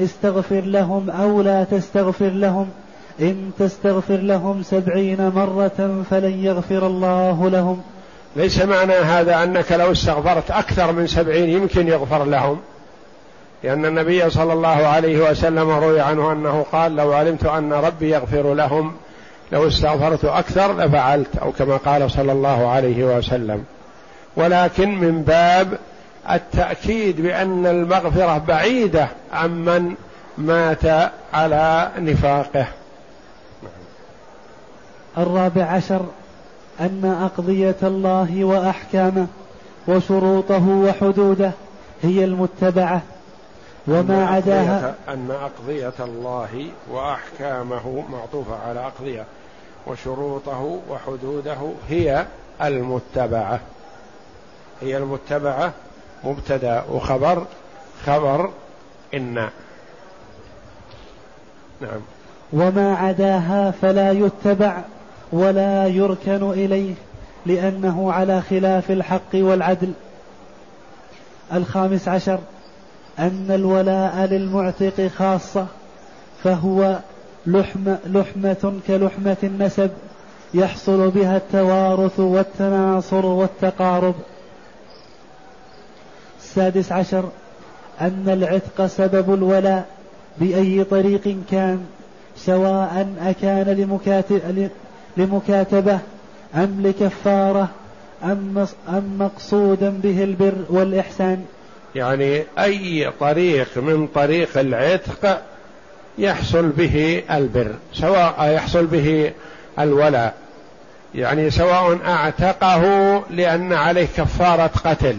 استغفر 0.00 0.60
لهم 0.60 1.10
أو 1.10 1.42
لا 1.42 1.64
تستغفر 1.64 2.28
لهم 2.28 2.68
إن 3.20 3.50
تستغفر 3.58 4.16
لهم 4.16 4.62
سبعين 4.62 5.28
مرة 5.28 6.04
فلن 6.10 6.44
يغفر 6.44 6.86
الله 6.86 7.50
لهم. 7.50 7.82
ليس 8.36 8.62
معنى 8.62 8.92
هذا 8.92 9.42
أنك 9.42 9.72
لو 9.72 9.92
استغفرت 9.92 10.50
أكثر 10.50 10.92
من 10.92 11.06
سبعين 11.06 11.48
يمكن 11.48 11.88
يغفر 11.88 12.24
لهم. 12.24 12.58
لأن 13.64 13.86
النبي 13.86 14.30
صلى 14.30 14.52
الله 14.52 14.68
عليه 14.68 15.30
وسلم 15.30 15.70
روي 15.70 16.00
عنه 16.00 16.32
أنه 16.32 16.66
قال 16.72 16.96
لو 16.96 17.12
علمت 17.12 17.44
أن 17.44 17.72
ربي 17.72 18.10
يغفر 18.10 18.54
لهم 18.54 18.92
لو 19.52 19.66
استغفرت 19.66 20.24
أكثر 20.24 20.76
لفعلت 20.76 21.36
أو 21.36 21.52
كما 21.52 21.76
قال 21.76 22.10
صلى 22.10 22.32
الله 22.32 22.68
عليه 22.68 23.04
وسلم. 23.04 23.64
ولكن 24.36 24.98
من 24.98 25.22
باب 25.22 25.78
التأكيد 26.30 27.20
بأن 27.20 27.66
المغفرة 27.66 28.38
بعيدة 28.38 29.08
عمن 29.32 29.94
مات 30.38 31.10
على 31.34 31.90
نفاقه. 31.98 32.66
الرابع 35.18 35.64
عشر 35.64 36.00
أن 36.80 37.18
أقضية 37.22 37.76
الله 37.82 38.44
وأحكامه 38.44 39.26
وشروطه 39.88 40.68
وحدوده 40.68 41.50
هي 42.02 42.24
المتبعة. 42.24 43.02
وما 43.88 44.26
عداها 44.26 44.94
أن 45.08 45.30
أقضية 45.30 45.94
الله 46.00 46.66
وأحكامه 46.90 48.04
معطوفة 48.12 48.56
على 48.68 48.80
أقضية. 48.80 49.24
وشروطه 49.86 50.80
وحدوده 50.90 51.56
هي 51.88 52.26
المتبعة. 52.62 53.60
هي 54.82 54.96
المتبعة 54.96 55.72
مبتدأ 56.24 56.84
وخبر 56.90 57.46
خبر 58.06 58.50
إن. 59.14 59.34
نعم. 61.80 62.00
وما 62.52 62.96
عداها 62.96 63.70
فلا 63.70 64.12
يتبع 64.12 64.80
ولا 65.32 65.86
يركن 65.86 66.50
إليه 66.50 66.94
لأنه 67.46 68.12
على 68.12 68.42
خلاف 68.42 68.90
الحق 68.90 69.34
والعدل. 69.34 69.92
الخامس 71.52 72.08
عشر 72.08 72.38
أن 73.18 73.46
الولاء 73.50 74.16
للمعتق 74.26 75.10
خاصة 75.18 75.66
فهو 76.44 76.98
لحمة, 77.46 77.98
لحمة 78.06 78.72
كلحمة 78.86 79.36
النسب 79.42 79.90
يحصل 80.54 81.10
بها 81.10 81.36
التوارث 81.36 82.20
والتناصر 82.20 83.26
والتقارب. 83.26 84.14
السادس 86.40 86.92
عشر 86.92 87.28
أن 88.00 88.24
العتق 88.26 88.86
سبب 88.86 89.34
الولاء 89.34 89.86
بأي 90.38 90.84
طريق 90.84 91.36
كان 91.50 91.84
سواء 92.36 93.08
أكان 93.20 93.66
لمكاتب 93.68 94.70
لمكاتبة 95.16 95.98
أم 96.54 96.80
لكفارة 96.86 97.68
أم 98.24 98.66
مقصودا 99.18 99.90
به 99.90 100.24
البر 100.24 100.54
والإحسان. 100.70 101.44
يعني 101.94 102.44
أي 102.58 103.10
طريق 103.20 103.78
من 103.78 104.06
طريق 104.06 104.58
العتق 104.58 105.42
يحصل 106.18 106.68
به 106.68 107.22
البر 107.30 107.72
سواء 107.94 108.50
يحصل 108.54 108.86
به 108.86 109.32
الولاء. 109.78 110.34
يعني 111.14 111.50
سواء 111.50 111.98
أعتقه 112.06 112.82
لأن 113.30 113.72
عليه 113.72 114.06
كفارة 114.16 114.70
قتل 114.84 115.16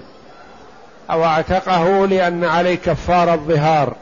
أو 1.11 1.25
أعتقه 1.25 2.07
لأن 2.07 2.43
عليه 2.43 2.75
كفارة 2.75 3.35
ظهار 3.35 3.95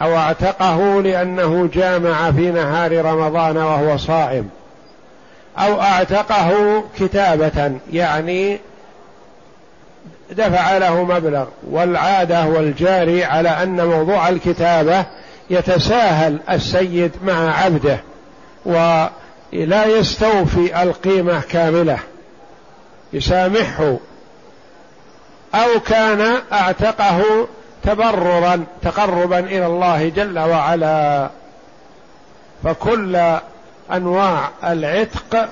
أو 0.00 0.16
أعتقه 0.16 1.02
لأنه 1.02 1.68
جامع 1.74 2.32
في 2.32 2.50
نهار 2.50 3.04
رمضان 3.04 3.56
وهو 3.56 3.96
صائم 3.96 4.48
أو 5.58 5.80
أعتقه 5.80 6.84
كتابة 6.98 7.72
يعني 7.92 8.58
دفع 10.30 10.78
له 10.78 11.04
مبلغ. 11.04 11.46
والعادة 11.70 12.46
والجاري 12.46 13.24
على 13.24 13.48
أن 13.48 13.86
موضوع 13.86 14.28
الكتابة 14.28 15.04
يتساهل 15.50 16.38
السيد 16.50 17.12
مع 17.24 17.54
عبده 17.64 18.00
ولا 18.64 19.86
يستوفي 19.86 20.82
القيمة 20.82 21.40
كاملة. 21.40 21.98
يسامحه 23.12 23.96
أو 25.54 25.80
كان 25.86 26.34
أعتقه 26.52 27.48
تبررا 27.82 28.64
تقربا 28.82 29.38
إلى 29.38 29.66
الله 29.66 30.08
جل 30.08 30.38
وعلا. 30.38 31.30
فكل 32.64 33.36
أنواع 33.92 34.50
العتق 34.64 35.48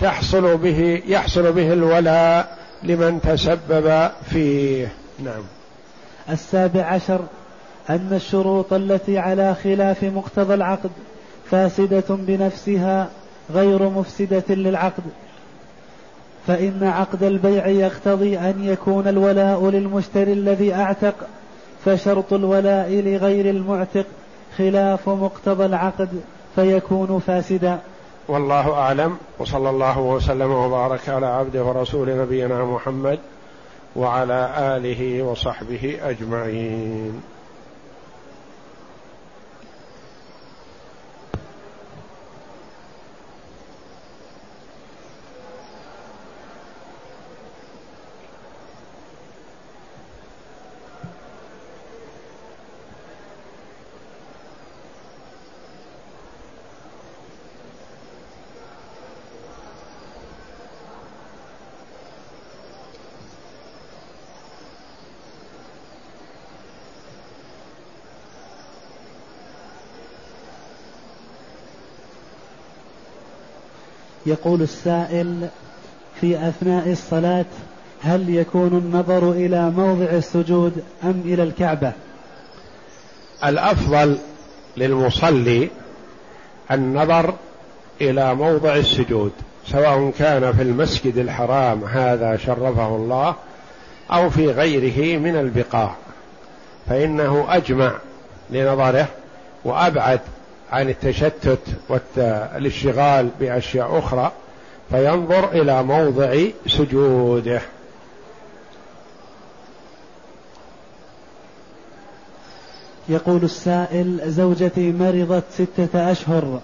تحصل 0.00 0.56
به 0.56 1.02
يحصل 1.06 1.52
به 1.52 1.72
الولاء 1.72 2.58
لمن 2.82 3.20
تسبب 3.20 4.10
فيه. 4.30 4.92
نعم. 5.18 5.42
السابع 6.30 6.84
عشر 6.84 7.20
أن 7.90 8.08
الشروط 8.12 8.72
التي 8.72 9.18
على 9.18 9.54
خلاف 9.54 10.04
مقتضى 10.04 10.54
العقد 10.54 10.90
فاسدة 11.50 12.04
بنفسها 12.10 13.08
غير 13.50 13.88
مفسدة 13.88 14.44
للعقد. 14.54 15.02
فإن 16.46 16.82
عقد 16.82 17.22
البيع 17.22 17.66
يقتضي 17.66 18.38
أن 18.38 18.64
يكون 18.64 19.08
الولاء 19.08 19.70
للمشتري 19.70 20.32
الذي 20.32 20.74
أعتق 20.74 21.14
فشرط 21.84 22.32
الولاء 22.32 22.90
لغير 22.90 23.50
المعتق 23.50 24.06
خلاف 24.58 25.08
مقتضى 25.08 25.64
العقد 25.64 26.08
فيكون 26.54 27.18
فاسدا. 27.26 27.78
والله 28.28 28.72
أعلم 28.72 29.16
وصلى 29.38 29.70
الله 29.70 29.98
وسلم 29.98 30.50
وبارك 30.50 31.08
على 31.08 31.26
عبده 31.26 31.64
ورسول 31.64 32.18
نبينا 32.18 32.64
محمد 32.64 33.18
وعلى 33.96 34.50
آله 34.58 35.22
وصحبه 35.22 35.98
أجمعين. 36.02 37.22
يقول 74.26 74.62
السائل 74.62 75.48
في 76.20 76.48
أثناء 76.48 76.92
الصلاة 76.92 77.44
هل 78.02 78.34
يكون 78.34 78.68
النظر 78.68 79.32
إلى 79.32 79.70
موضع 79.70 80.04
السجود 80.04 80.82
أم 81.04 81.22
إلى 81.24 81.42
الكعبة؟ 81.42 81.92
الأفضل 83.44 84.18
للمصلي 84.76 85.68
النظر 86.70 87.34
إلى 88.00 88.34
موضع 88.34 88.76
السجود 88.76 89.32
سواء 89.66 90.10
كان 90.18 90.52
في 90.52 90.62
المسجد 90.62 91.16
الحرام 91.16 91.84
هذا 91.84 92.36
شرفه 92.36 92.96
الله 92.96 93.34
أو 94.12 94.30
في 94.30 94.50
غيره 94.50 95.18
من 95.18 95.36
البقاع 95.36 95.94
فإنه 96.88 97.46
أجمع 97.48 97.92
لنظره 98.50 99.08
وأبعد 99.64 100.20
عن 100.72 100.88
التشتت 100.88 101.60
والاشتغال 101.88 103.28
بأشياء 103.40 103.98
أخرى 103.98 104.32
فينظر 104.90 105.52
إلى 105.52 105.82
موضع 105.82 106.36
سجوده 106.66 107.60
يقول 113.08 113.44
السائل 113.44 114.20
زوجتي 114.26 114.92
مرضت 114.92 115.44
ستة 115.50 116.12
أشهر 116.12 116.60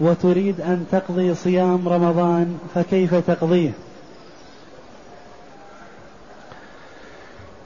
وتريد 0.00 0.60
أن 0.60 0.86
تقضي 0.92 1.34
صيام 1.34 1.88
رمضان 1.88 2.58
فكيف 2.74 3.14
تقضيه؟ 3.14 3.70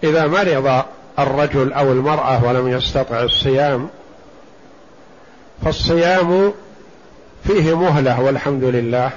إذا 0.05 0.27
مرض 0.27 0.83
الرجل 1.19 1.73
أو 1.73 1.93
المرأة 1.93 2.45
ولم 2.45 2.69
يستطع 2.69 3.23
الصيام 3.23 3.89
فالصيام 5.65 6.53
فيه 7.45 7.77
مهلة 7.79 8.21
والحمد 8.21 8.65
لله. 8.65 9.11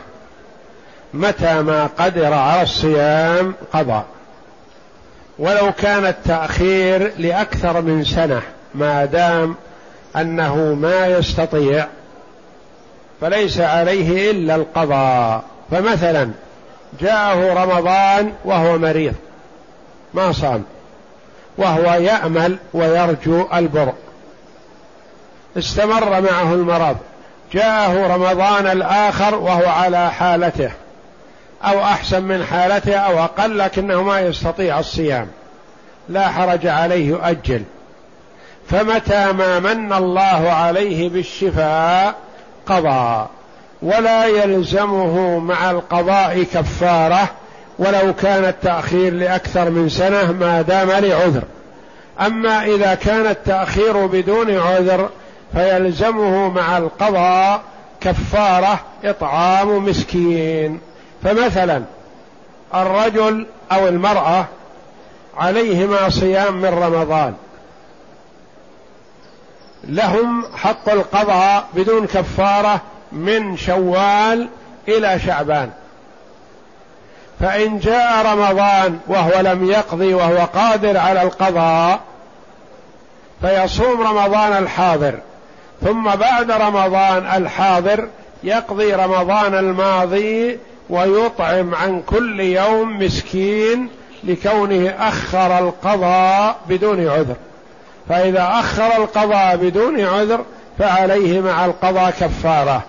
متى 1.14 1.62
ما 1.62 1.90
قدر 1.98 2.34
على 2.34 2.62
الصيام 2.64 3.54
قضى. 3.74 4.02
ولو 5.40 5.72
كان 5.72 6.06
التأخير 6.06 7.14
لأكثر 7.18 7.82
من 7.82 8.04
سنة 8.04 8.42
ما 8.76 9.06
دام 9.06 9.56
أنه 10.16 10.56
ما 10.74 11.08
يستطيع 11.08 11.88
فليس 13.22 13.60
عليه 13.60 14.32
إلا 14.32 14.56
القضاء. 14.56 15.44
فمثلا 15.72 16.30
جاءه 17.02 17.54
رمضان 17.54 18.34
وهو 18.46 18.78
مريض 18.78 19.14
ما 20.14 20.32
صام 20.32 20.64
وهو 21.58 21.94
يأمل 21.94 22.58
ويرجو 22.74 23.48
البر 23.54 23.94
استمر 25.58 26.22
معه 26.22 26.54
المرض. 26.54 26.98
جاءه 27.54 28.16
رمضان 28.16 28.68
الآخر 28.68 29.36
وهو 29.36 29.66
على 29.66 30.12
حالته. 30.12 30.72
أو 31.64 31.84
أحسن 31.84 32.24
من 32.24 32.46
حالته 32.46 32.96
أو 32.96 33.24
أقل 33.24 33.58
لكنه 33.58 34.04
ما 34.04 34.20
يستطيع 34.20 34.80
الصيام. 34.80 35.28
لا 36.10 36.28
حرج 36.28 36.68
عليه 36.68 37.08
يؤجل 37.08 37.64
فمتى 38.70 39.32
ما 39.32 39.60
من 39.60 39.94
الله 39.94 40.52
عليه 40.52 41.10
بالشفاء 41.10 42.16
قضى. 42.66 43.28
ولا 43.82 44.26
يلزمه 44.26 45.40
مع 45.40 45.72
القضاء 45.72 46.44
كفارة 46.54 47.30
ولو 47.80 48.14
كان 48.14 48.46
التأخير 48.46 49.14
لأكثر 49.14 49.70
من 49.70 49.90
سنة 49.90 50.32
ما 50.32 50.62
دام 50.62 50.90
لعذر. 50.90 51.44
أما 52.22 52.66
إذا 52.66 52.96
كان 52.96 53.26
التأخير 53.26 54.06
بدون 54.06 54.58
عذر 54.58 55.10
فيلزمه 55.54 56.50
مع 56.50 56.78
القضاء 56.78 57.62
كفارة 58.02 58.80
إطعام 59.04 59.86
مسكين. 59.86 60.80
فمثلا 61.24 61.84
الرجل 62.76 63.46
أو 63.72 63.88
المرأة 63.88 64.46
عليهما 65.38 66.10
صيام 66.10 66.56
من 66.62 66.70
رمضان. 66.70 67.34
لهم 69.84 70.46
حق 70.56 70.90
القضاء 70.90 71.68
بدون 71.74 72.08
كفارة 72.08 72.82
من 73.12 73.58
شوال 73.58 74.48
إلى 74.88 75.20
شعبان. 75.20 75.72
فإن 77.40 77.80
جاء 77.80 78.26
رمضان 78.26 79.00
وهو 79.08 79.42
لم 79.42 79.70
يقضي 79.70 80.14
وهو 80.14 80.38
قادر 80.38 80.98
على 80.98 81.22
القضاء 81.22 82.00
فيصوم 83.42 84.02
رمضان 84.02 84.64
الحاضر. 84.64 85.20
ثم 85.82 86.04
بعد 86.16 86.52
رمضان 86.52 87.26
الحاضر 87.44 88.08
يقضي 88.44 88.94
رمضان 88.94 89.56
الماضي 89.56 90.58
ويطعم 90.90 91.76
عن 91.76 92.02
كل 92.02 92.40
يوم 92.40 93.00
مسكين 93.00 93.90
لكونه 94.24 94.90
أخر 95.00 95.60
القضاء 95.60 96.56
بدون 96.70 97.08
عذر. 97.08 97.36
فإذا 98.10 98.50
أخر 98.52 98.98
القضاء 98.98 99.56
بدون 99.56 100.02
عذر 100.02 100.46
فعليه 100.80 101.42
مع 101.42 101.66
القضاء 101.66 102.12
كفارة. 102.20 102.84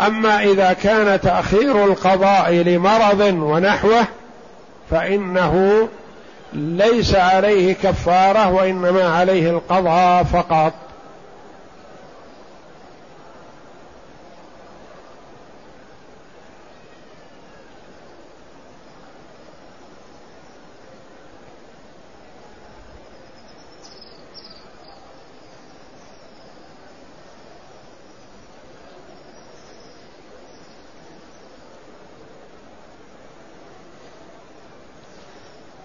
أما 0.00 0.42
إذا 0.42 0.72
كان 0.72 1.20
تأخير 1.20 1.84
القضاء 1.84 2.52
لمرض 2.52 3.20
ونحوه 3.20 4.04
فإنه 4.90 5.88
ليس 6.52 7.14
عليه 7.14 7.74
كفارة 7.74 8.52
وإنما 8.52 9.04
عليه 9.18 9.50
القضاء 9.50 10.24
فقط. 10.24 10.72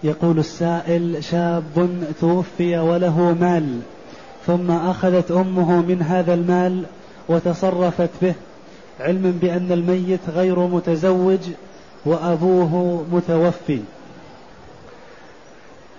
يقول 0.04 0.38
السائل 0.38 1.24
شاب 1.24 1.88
توفي 2.20 2.78
وله 2.78 3.36
مال 3.40 3.80
ثم 4.46 4.70
أخذت 4.70 5.30
أمه 5.30 5.80
من 5.80 6.02
هذا 6.02 6.34
المال 6.34 6.84
وتصرفت 7.28 8.10
به 8.22 8.34
علما 9.00 9.38
بأن 9.40 9.72
الميت 9.72 10.20
غير 10.34 10.58
متزوج 10.58 11.38
وأبوه 12.04 13.04
متوفي. 13.12 13.80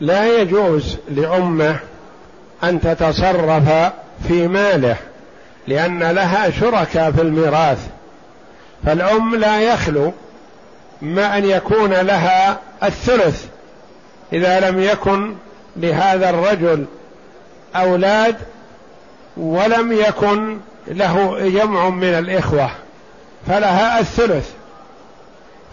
لا 0.01 0.41
يجوز 0.41 0.97
لأمه 1.09 1.79
أن 2.63 2.81
تتصرف 2.81 3.91
في 4.27 4.47
ماله 4.47 4.97
لأن 5.67 6.03
لها 6.03 6.49
شركاء 6.49 7.11
في 7.11 7.21
الميراث. 7.21 7.87
فالأم 8.85 9.35
لا 9.35 9.61
يخلو 9.61 10.11
ما 11.01 11.37
أن 11.37 11.45
يكون 11.45 11.93
لها 11.93 12.59
الثلث. 12.83 13.52
إذا 14.34 14.69
لم 14.69 14.79
يكن 14.79 15.36
لهذا 15.75 16.29
الرجل 16.29 16.86
أولاد 17.75 18.36
ولم 19.38 19.91
يكن 19.91 20.57
له 20.88 21.39
جمع 21.49 21.89
من 21.89 22.03
الإخوة 22.03 22.69
فلها 23.47 23.99
الثلث 23.99 24.49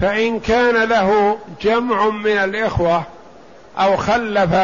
فإن 0.00 0.40
كان 0.40 0.88
له 0.88 1.38
جمع 1.62 2.08
من 2.08 2.36
الإخوة 2.38 3.02
أو 3.78 3.96
خلف 3.96 4.54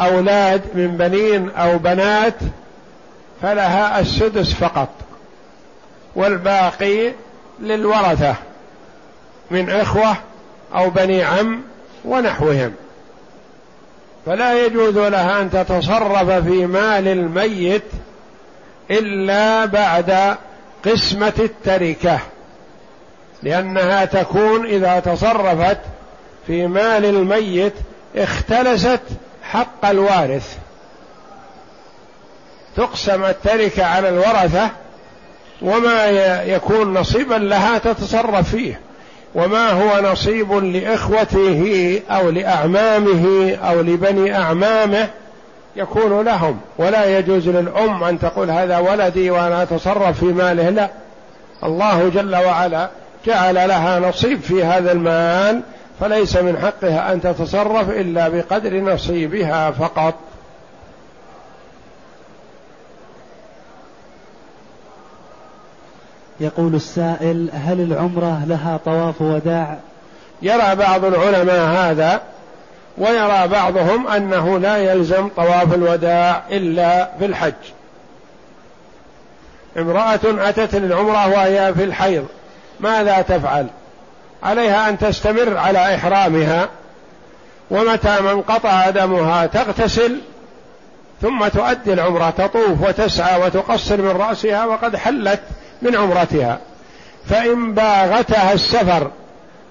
أولاد 0.00 0.62
من 0.74 0.96
بنين 0.96 1.50
أو 1.50 1.78
بنات 1.78 2.34
فلها 3.42 4.00
السدس 4.00 4.54
فقط 4.54 4.88
والباقي 6.16 7.12
للورثة 7.60 8.34
من 9.50 9.70
إخوة 9.70 10.16
أو 10.74 10.90
بني 10.90 11.22
عم 11.24 11.62
ونحوهم. 12.04 12.74
فلا 14.26 14.66
يجوز 14.66 14.98
لها 14.98 15.42
أن 15.42 15.50
تتصرف 15.50 16.30
في 16.30 16.66
مال 16.66 17.08
الميت 17.08 17.82
إلا 18.90 19.64
بعد 19.64 20.36
قسمة 20.84 21.32
التركة 21.38 22.18
لأنها 23.42 24.04
تكون 24.04 24.66
إذا 24.66 25.00
تصرفت 25.00 25.78
في 26.46 26.66
مال 26.66 27.04
الميت 27.04 27.74
اختلست 28.16 29.00
حق 29.42 29.86
الوارث. 29.86 30.56
تقسم 32.76 33.24
التركة 33.24 33.84
على 33.84 34.08
الورثة 34.08 34.70
وما 35.62 36.06
يكون 36.42 36.94
نصيبا 36.94 37.34
لها 37.34 37.78
تتصرف 37.78 38.50
فيه. 38.50 38.80
وما 39.34 39.70
هو 39.70 40.12
نصيب 40.12 40.52
لإخوته 40.52 42.02
أو 42.10 42.30
لأعمامه 42.30 43.54
أو 43.54 43.80
لبني 43.80 44.36
أعمامه 44.36 45.08
يكون 45.76 46.24
لهم 46.24 46.60
ولا 46.78 47.18
يجوز 47.18 47.48
للأم 47.48 48.04
أن 48.04 48.18
تقول 48.18 48.50
هذا 48.50 48.78
ولدي 48.78 49.30
وأنا 49.30 49.62
أتصرف 49.62 50.18
في 50.18 50.24
ماله 50.24 50.70
لا. 50.70 50.90
الله 51.64 52.08
جل 52.08 52.36
وعلا 52.36 52.90
جعل 53.26 53.54
لها 53.54 53.98
نصيب 53.98 54.40
في 54.40 54.64
هذا 54.64 54.92
المال 54.92 55.60
فليس 56.00 56.36
من 56.36 56.58
حقها 56.58 57.12
أن 57.12 57.20
تتصرف 57.20 57.90
إلا 57.90 58.28
بقدر 58.28 58.80
نصيبها 58.80 59.70
فقط. 59.70 60.14
يقول 66.40 66.74
السائل 66.74 67.48
هل 67.52 67.80
العمرة 67.80 68.44
لها 68.46 68.80
طواف 68.84 69.22
وداع؟ 69.22 69.78
يرى 70.42 70.74
بعض 70.74 71.04
العلماء 71.04 71.60
هذا 71.60 72.20
ويرى 72.98 73.48
بعضهم 73.48 74.08
أنه 74.08 74.58
لا 74.58 74.76
يلزم 74.76 75.28
طواف 75.28 75.74
الوداع 75.74 76.42
إلا 76.50 77.10
في 77.18 77.26
الحج. 77.26 77.52
امرأة 79.78 80.20
أتت 80.24 80.74
للعمرة 80.74 81.28
وهي 81.28 81.74
في 81.74 81.84
الحيض 81.84 82.26
ماذا 82.80 83.22
تفعل؟ 83.22 83.66
عليها 84.42 84.88
أن 84.88 84.98
تستمر 84.98 85.56
على 85.56 85.94
إحرامها 85.94 86.68
ومتى 87.70 88.20
ما 88.20 88.32
انقطع 88.32 88.90
دمها 88.90 89.46
تغتسل 89.46 90.20
ثم 91.22 91.48
تؤدي 91.48 91.92
العمرة 91.92 92.30
تطوف 92.30 92.82
وتسعى 92.82 93.40
وتقصر 93.40 93.96
من 93.96 94.10
رأسها 94.10 94.66
وقد 94.66 94.96
حلت. 94.96 95.40
من 95.82 95.96
عمرتها. 95.96 96.58
فإن 97.28 97.74
باغتها 97.74 98.52
السفر 98.52 99.10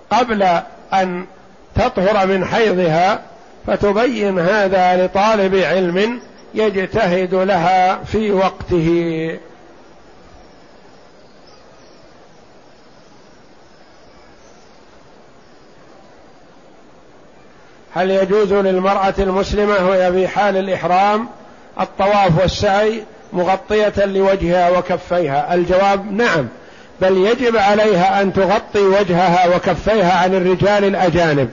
قبل 0.09 0.43
أن 0.93 1.25
تطهر 1.75 2.27
من 2.27 2.45
حيضها 2.45 3.21
فتبين 3.67 4.39
هذا 4.39 5.05
لطالب 5.05 5.55
علم 5.55 6.19
يجتهد 6.53 7.33
لها 7.33 8.03
في 8.03 8.31
وقته. 8.31 9.39
هل 17.93 18.11
يجوز 18.11 18.53
للمرأة 18.53 19.13
المسلمة 19.19 19.89
وهي 19.89 20.11
في 20.11 20.27
حال 20.27 20.57
الإحرام 20.57 21.27
الطواف 21.79 22.41
والسعي 22.41 23.03
مغطية 23.33 24.05
لوجهها 24.05 24.69
وكفيها. 24.69 25.53
الجواب 25.53 26.11
نعم 26.11 26.47
بل 27.01 27.17
يجب 27.17 27.57
عليها 27.57 28.21
أن 28.21 28.33
تغطي 28.33 28.79
وجهها 28.79 29.55
وكفيها 29.55 30.13
عن 30.13 30.35
الرجال 30.35 30.83
الأجانب. 30.83 31.49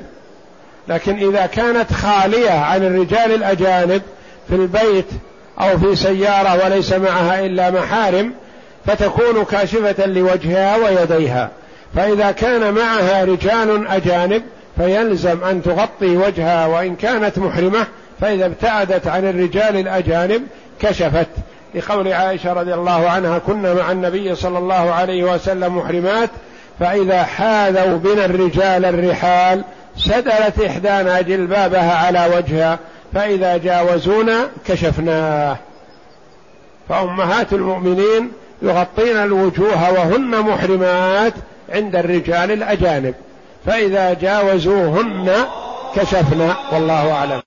لكن 0.88 1.16
إذا 1.16 1.46
كانت 1.46 1.92
خالية 1.92 2.50
عن 2.50 2.82
الرجال 2.82 3.34
الأجانب 3.34 4.02
في 4.48 4.54
البيت 4.54 5.06
أو 5.60 5.78
في 5.78 5.96
سيارة 5.96 6.64
وليس 6.64 6.92
معها 6.92 7.46
إلا 7.46 7.70
محارم 7.70 8.32
فتكون 8.86 9.44
كاشفة 9.44 10.06
لوجهها 10.06 10.76
ويديها. 10.76 11.50
فإذا 11.96 12.30
كان 12.30 12.74
معها 12.74 13.24
رجال 13.24 13.88
أجانب 13.88 14.42
فيلزم 14.76 15.44
أن 15.44 15.62
تغطي 15.62 16.16
وجهها 16.16 16.66
وإن 16.66 16.96
كانت 16.96 17.38
محرمة 17.38 17.86
فإذا 18.20 18.46
ابتعدت 18.46 19.06
عن 19.06 19.28
الرجال 19.28 19.76
الأجانب 19.76 20.42
كشفت. 20.80 21.28
لقول 21.76 22.12
عائشة 22.12 22.52
رضي 22.52 22.74
الله 22.74 23.10
عنها 23.10 23.38
كنا 23.38 23.74
مع 23.74 23.92
النبي 23.92 24.34
صلى 24.34 24.58
الله 24.58 24.92
عليه 24.92 25.24
وسلم 25.24 25.76
محرمات 25.76 26.30
فإذا 26.80 27.22
حاذوا 27.22 27.98
بنا 27.98 28.24
الرجال 28.24 28.84
الرحال 28.84 29.64
سدلت 29.96 30.60
إحدانا 30.66 31.20
جلبابها 31.20 31.94
على 32.06 32.36
وجهها 32.36 32.78
فإذا 33.14 33.56
جاوزونا 33.56 34.48
كشفناه. 34.66 35.56
فأمهات 36.88 37.52
المؤمنين 37.52 38.32
يغطين 38.62 39.16
الوجوه 39.16 39.92
وهن 39.92 40.40
محرمات 40.40 41.32
عند 41.70 41.96
الرجال 41.96 42.52
الأجانب 42.52 43.14
فإذا 43.66 44.14
جاوزوهن 44.14 45.32
كشفنا 45.96 46.56
والله 46.72 47.12
أعلم. 47.12 47.45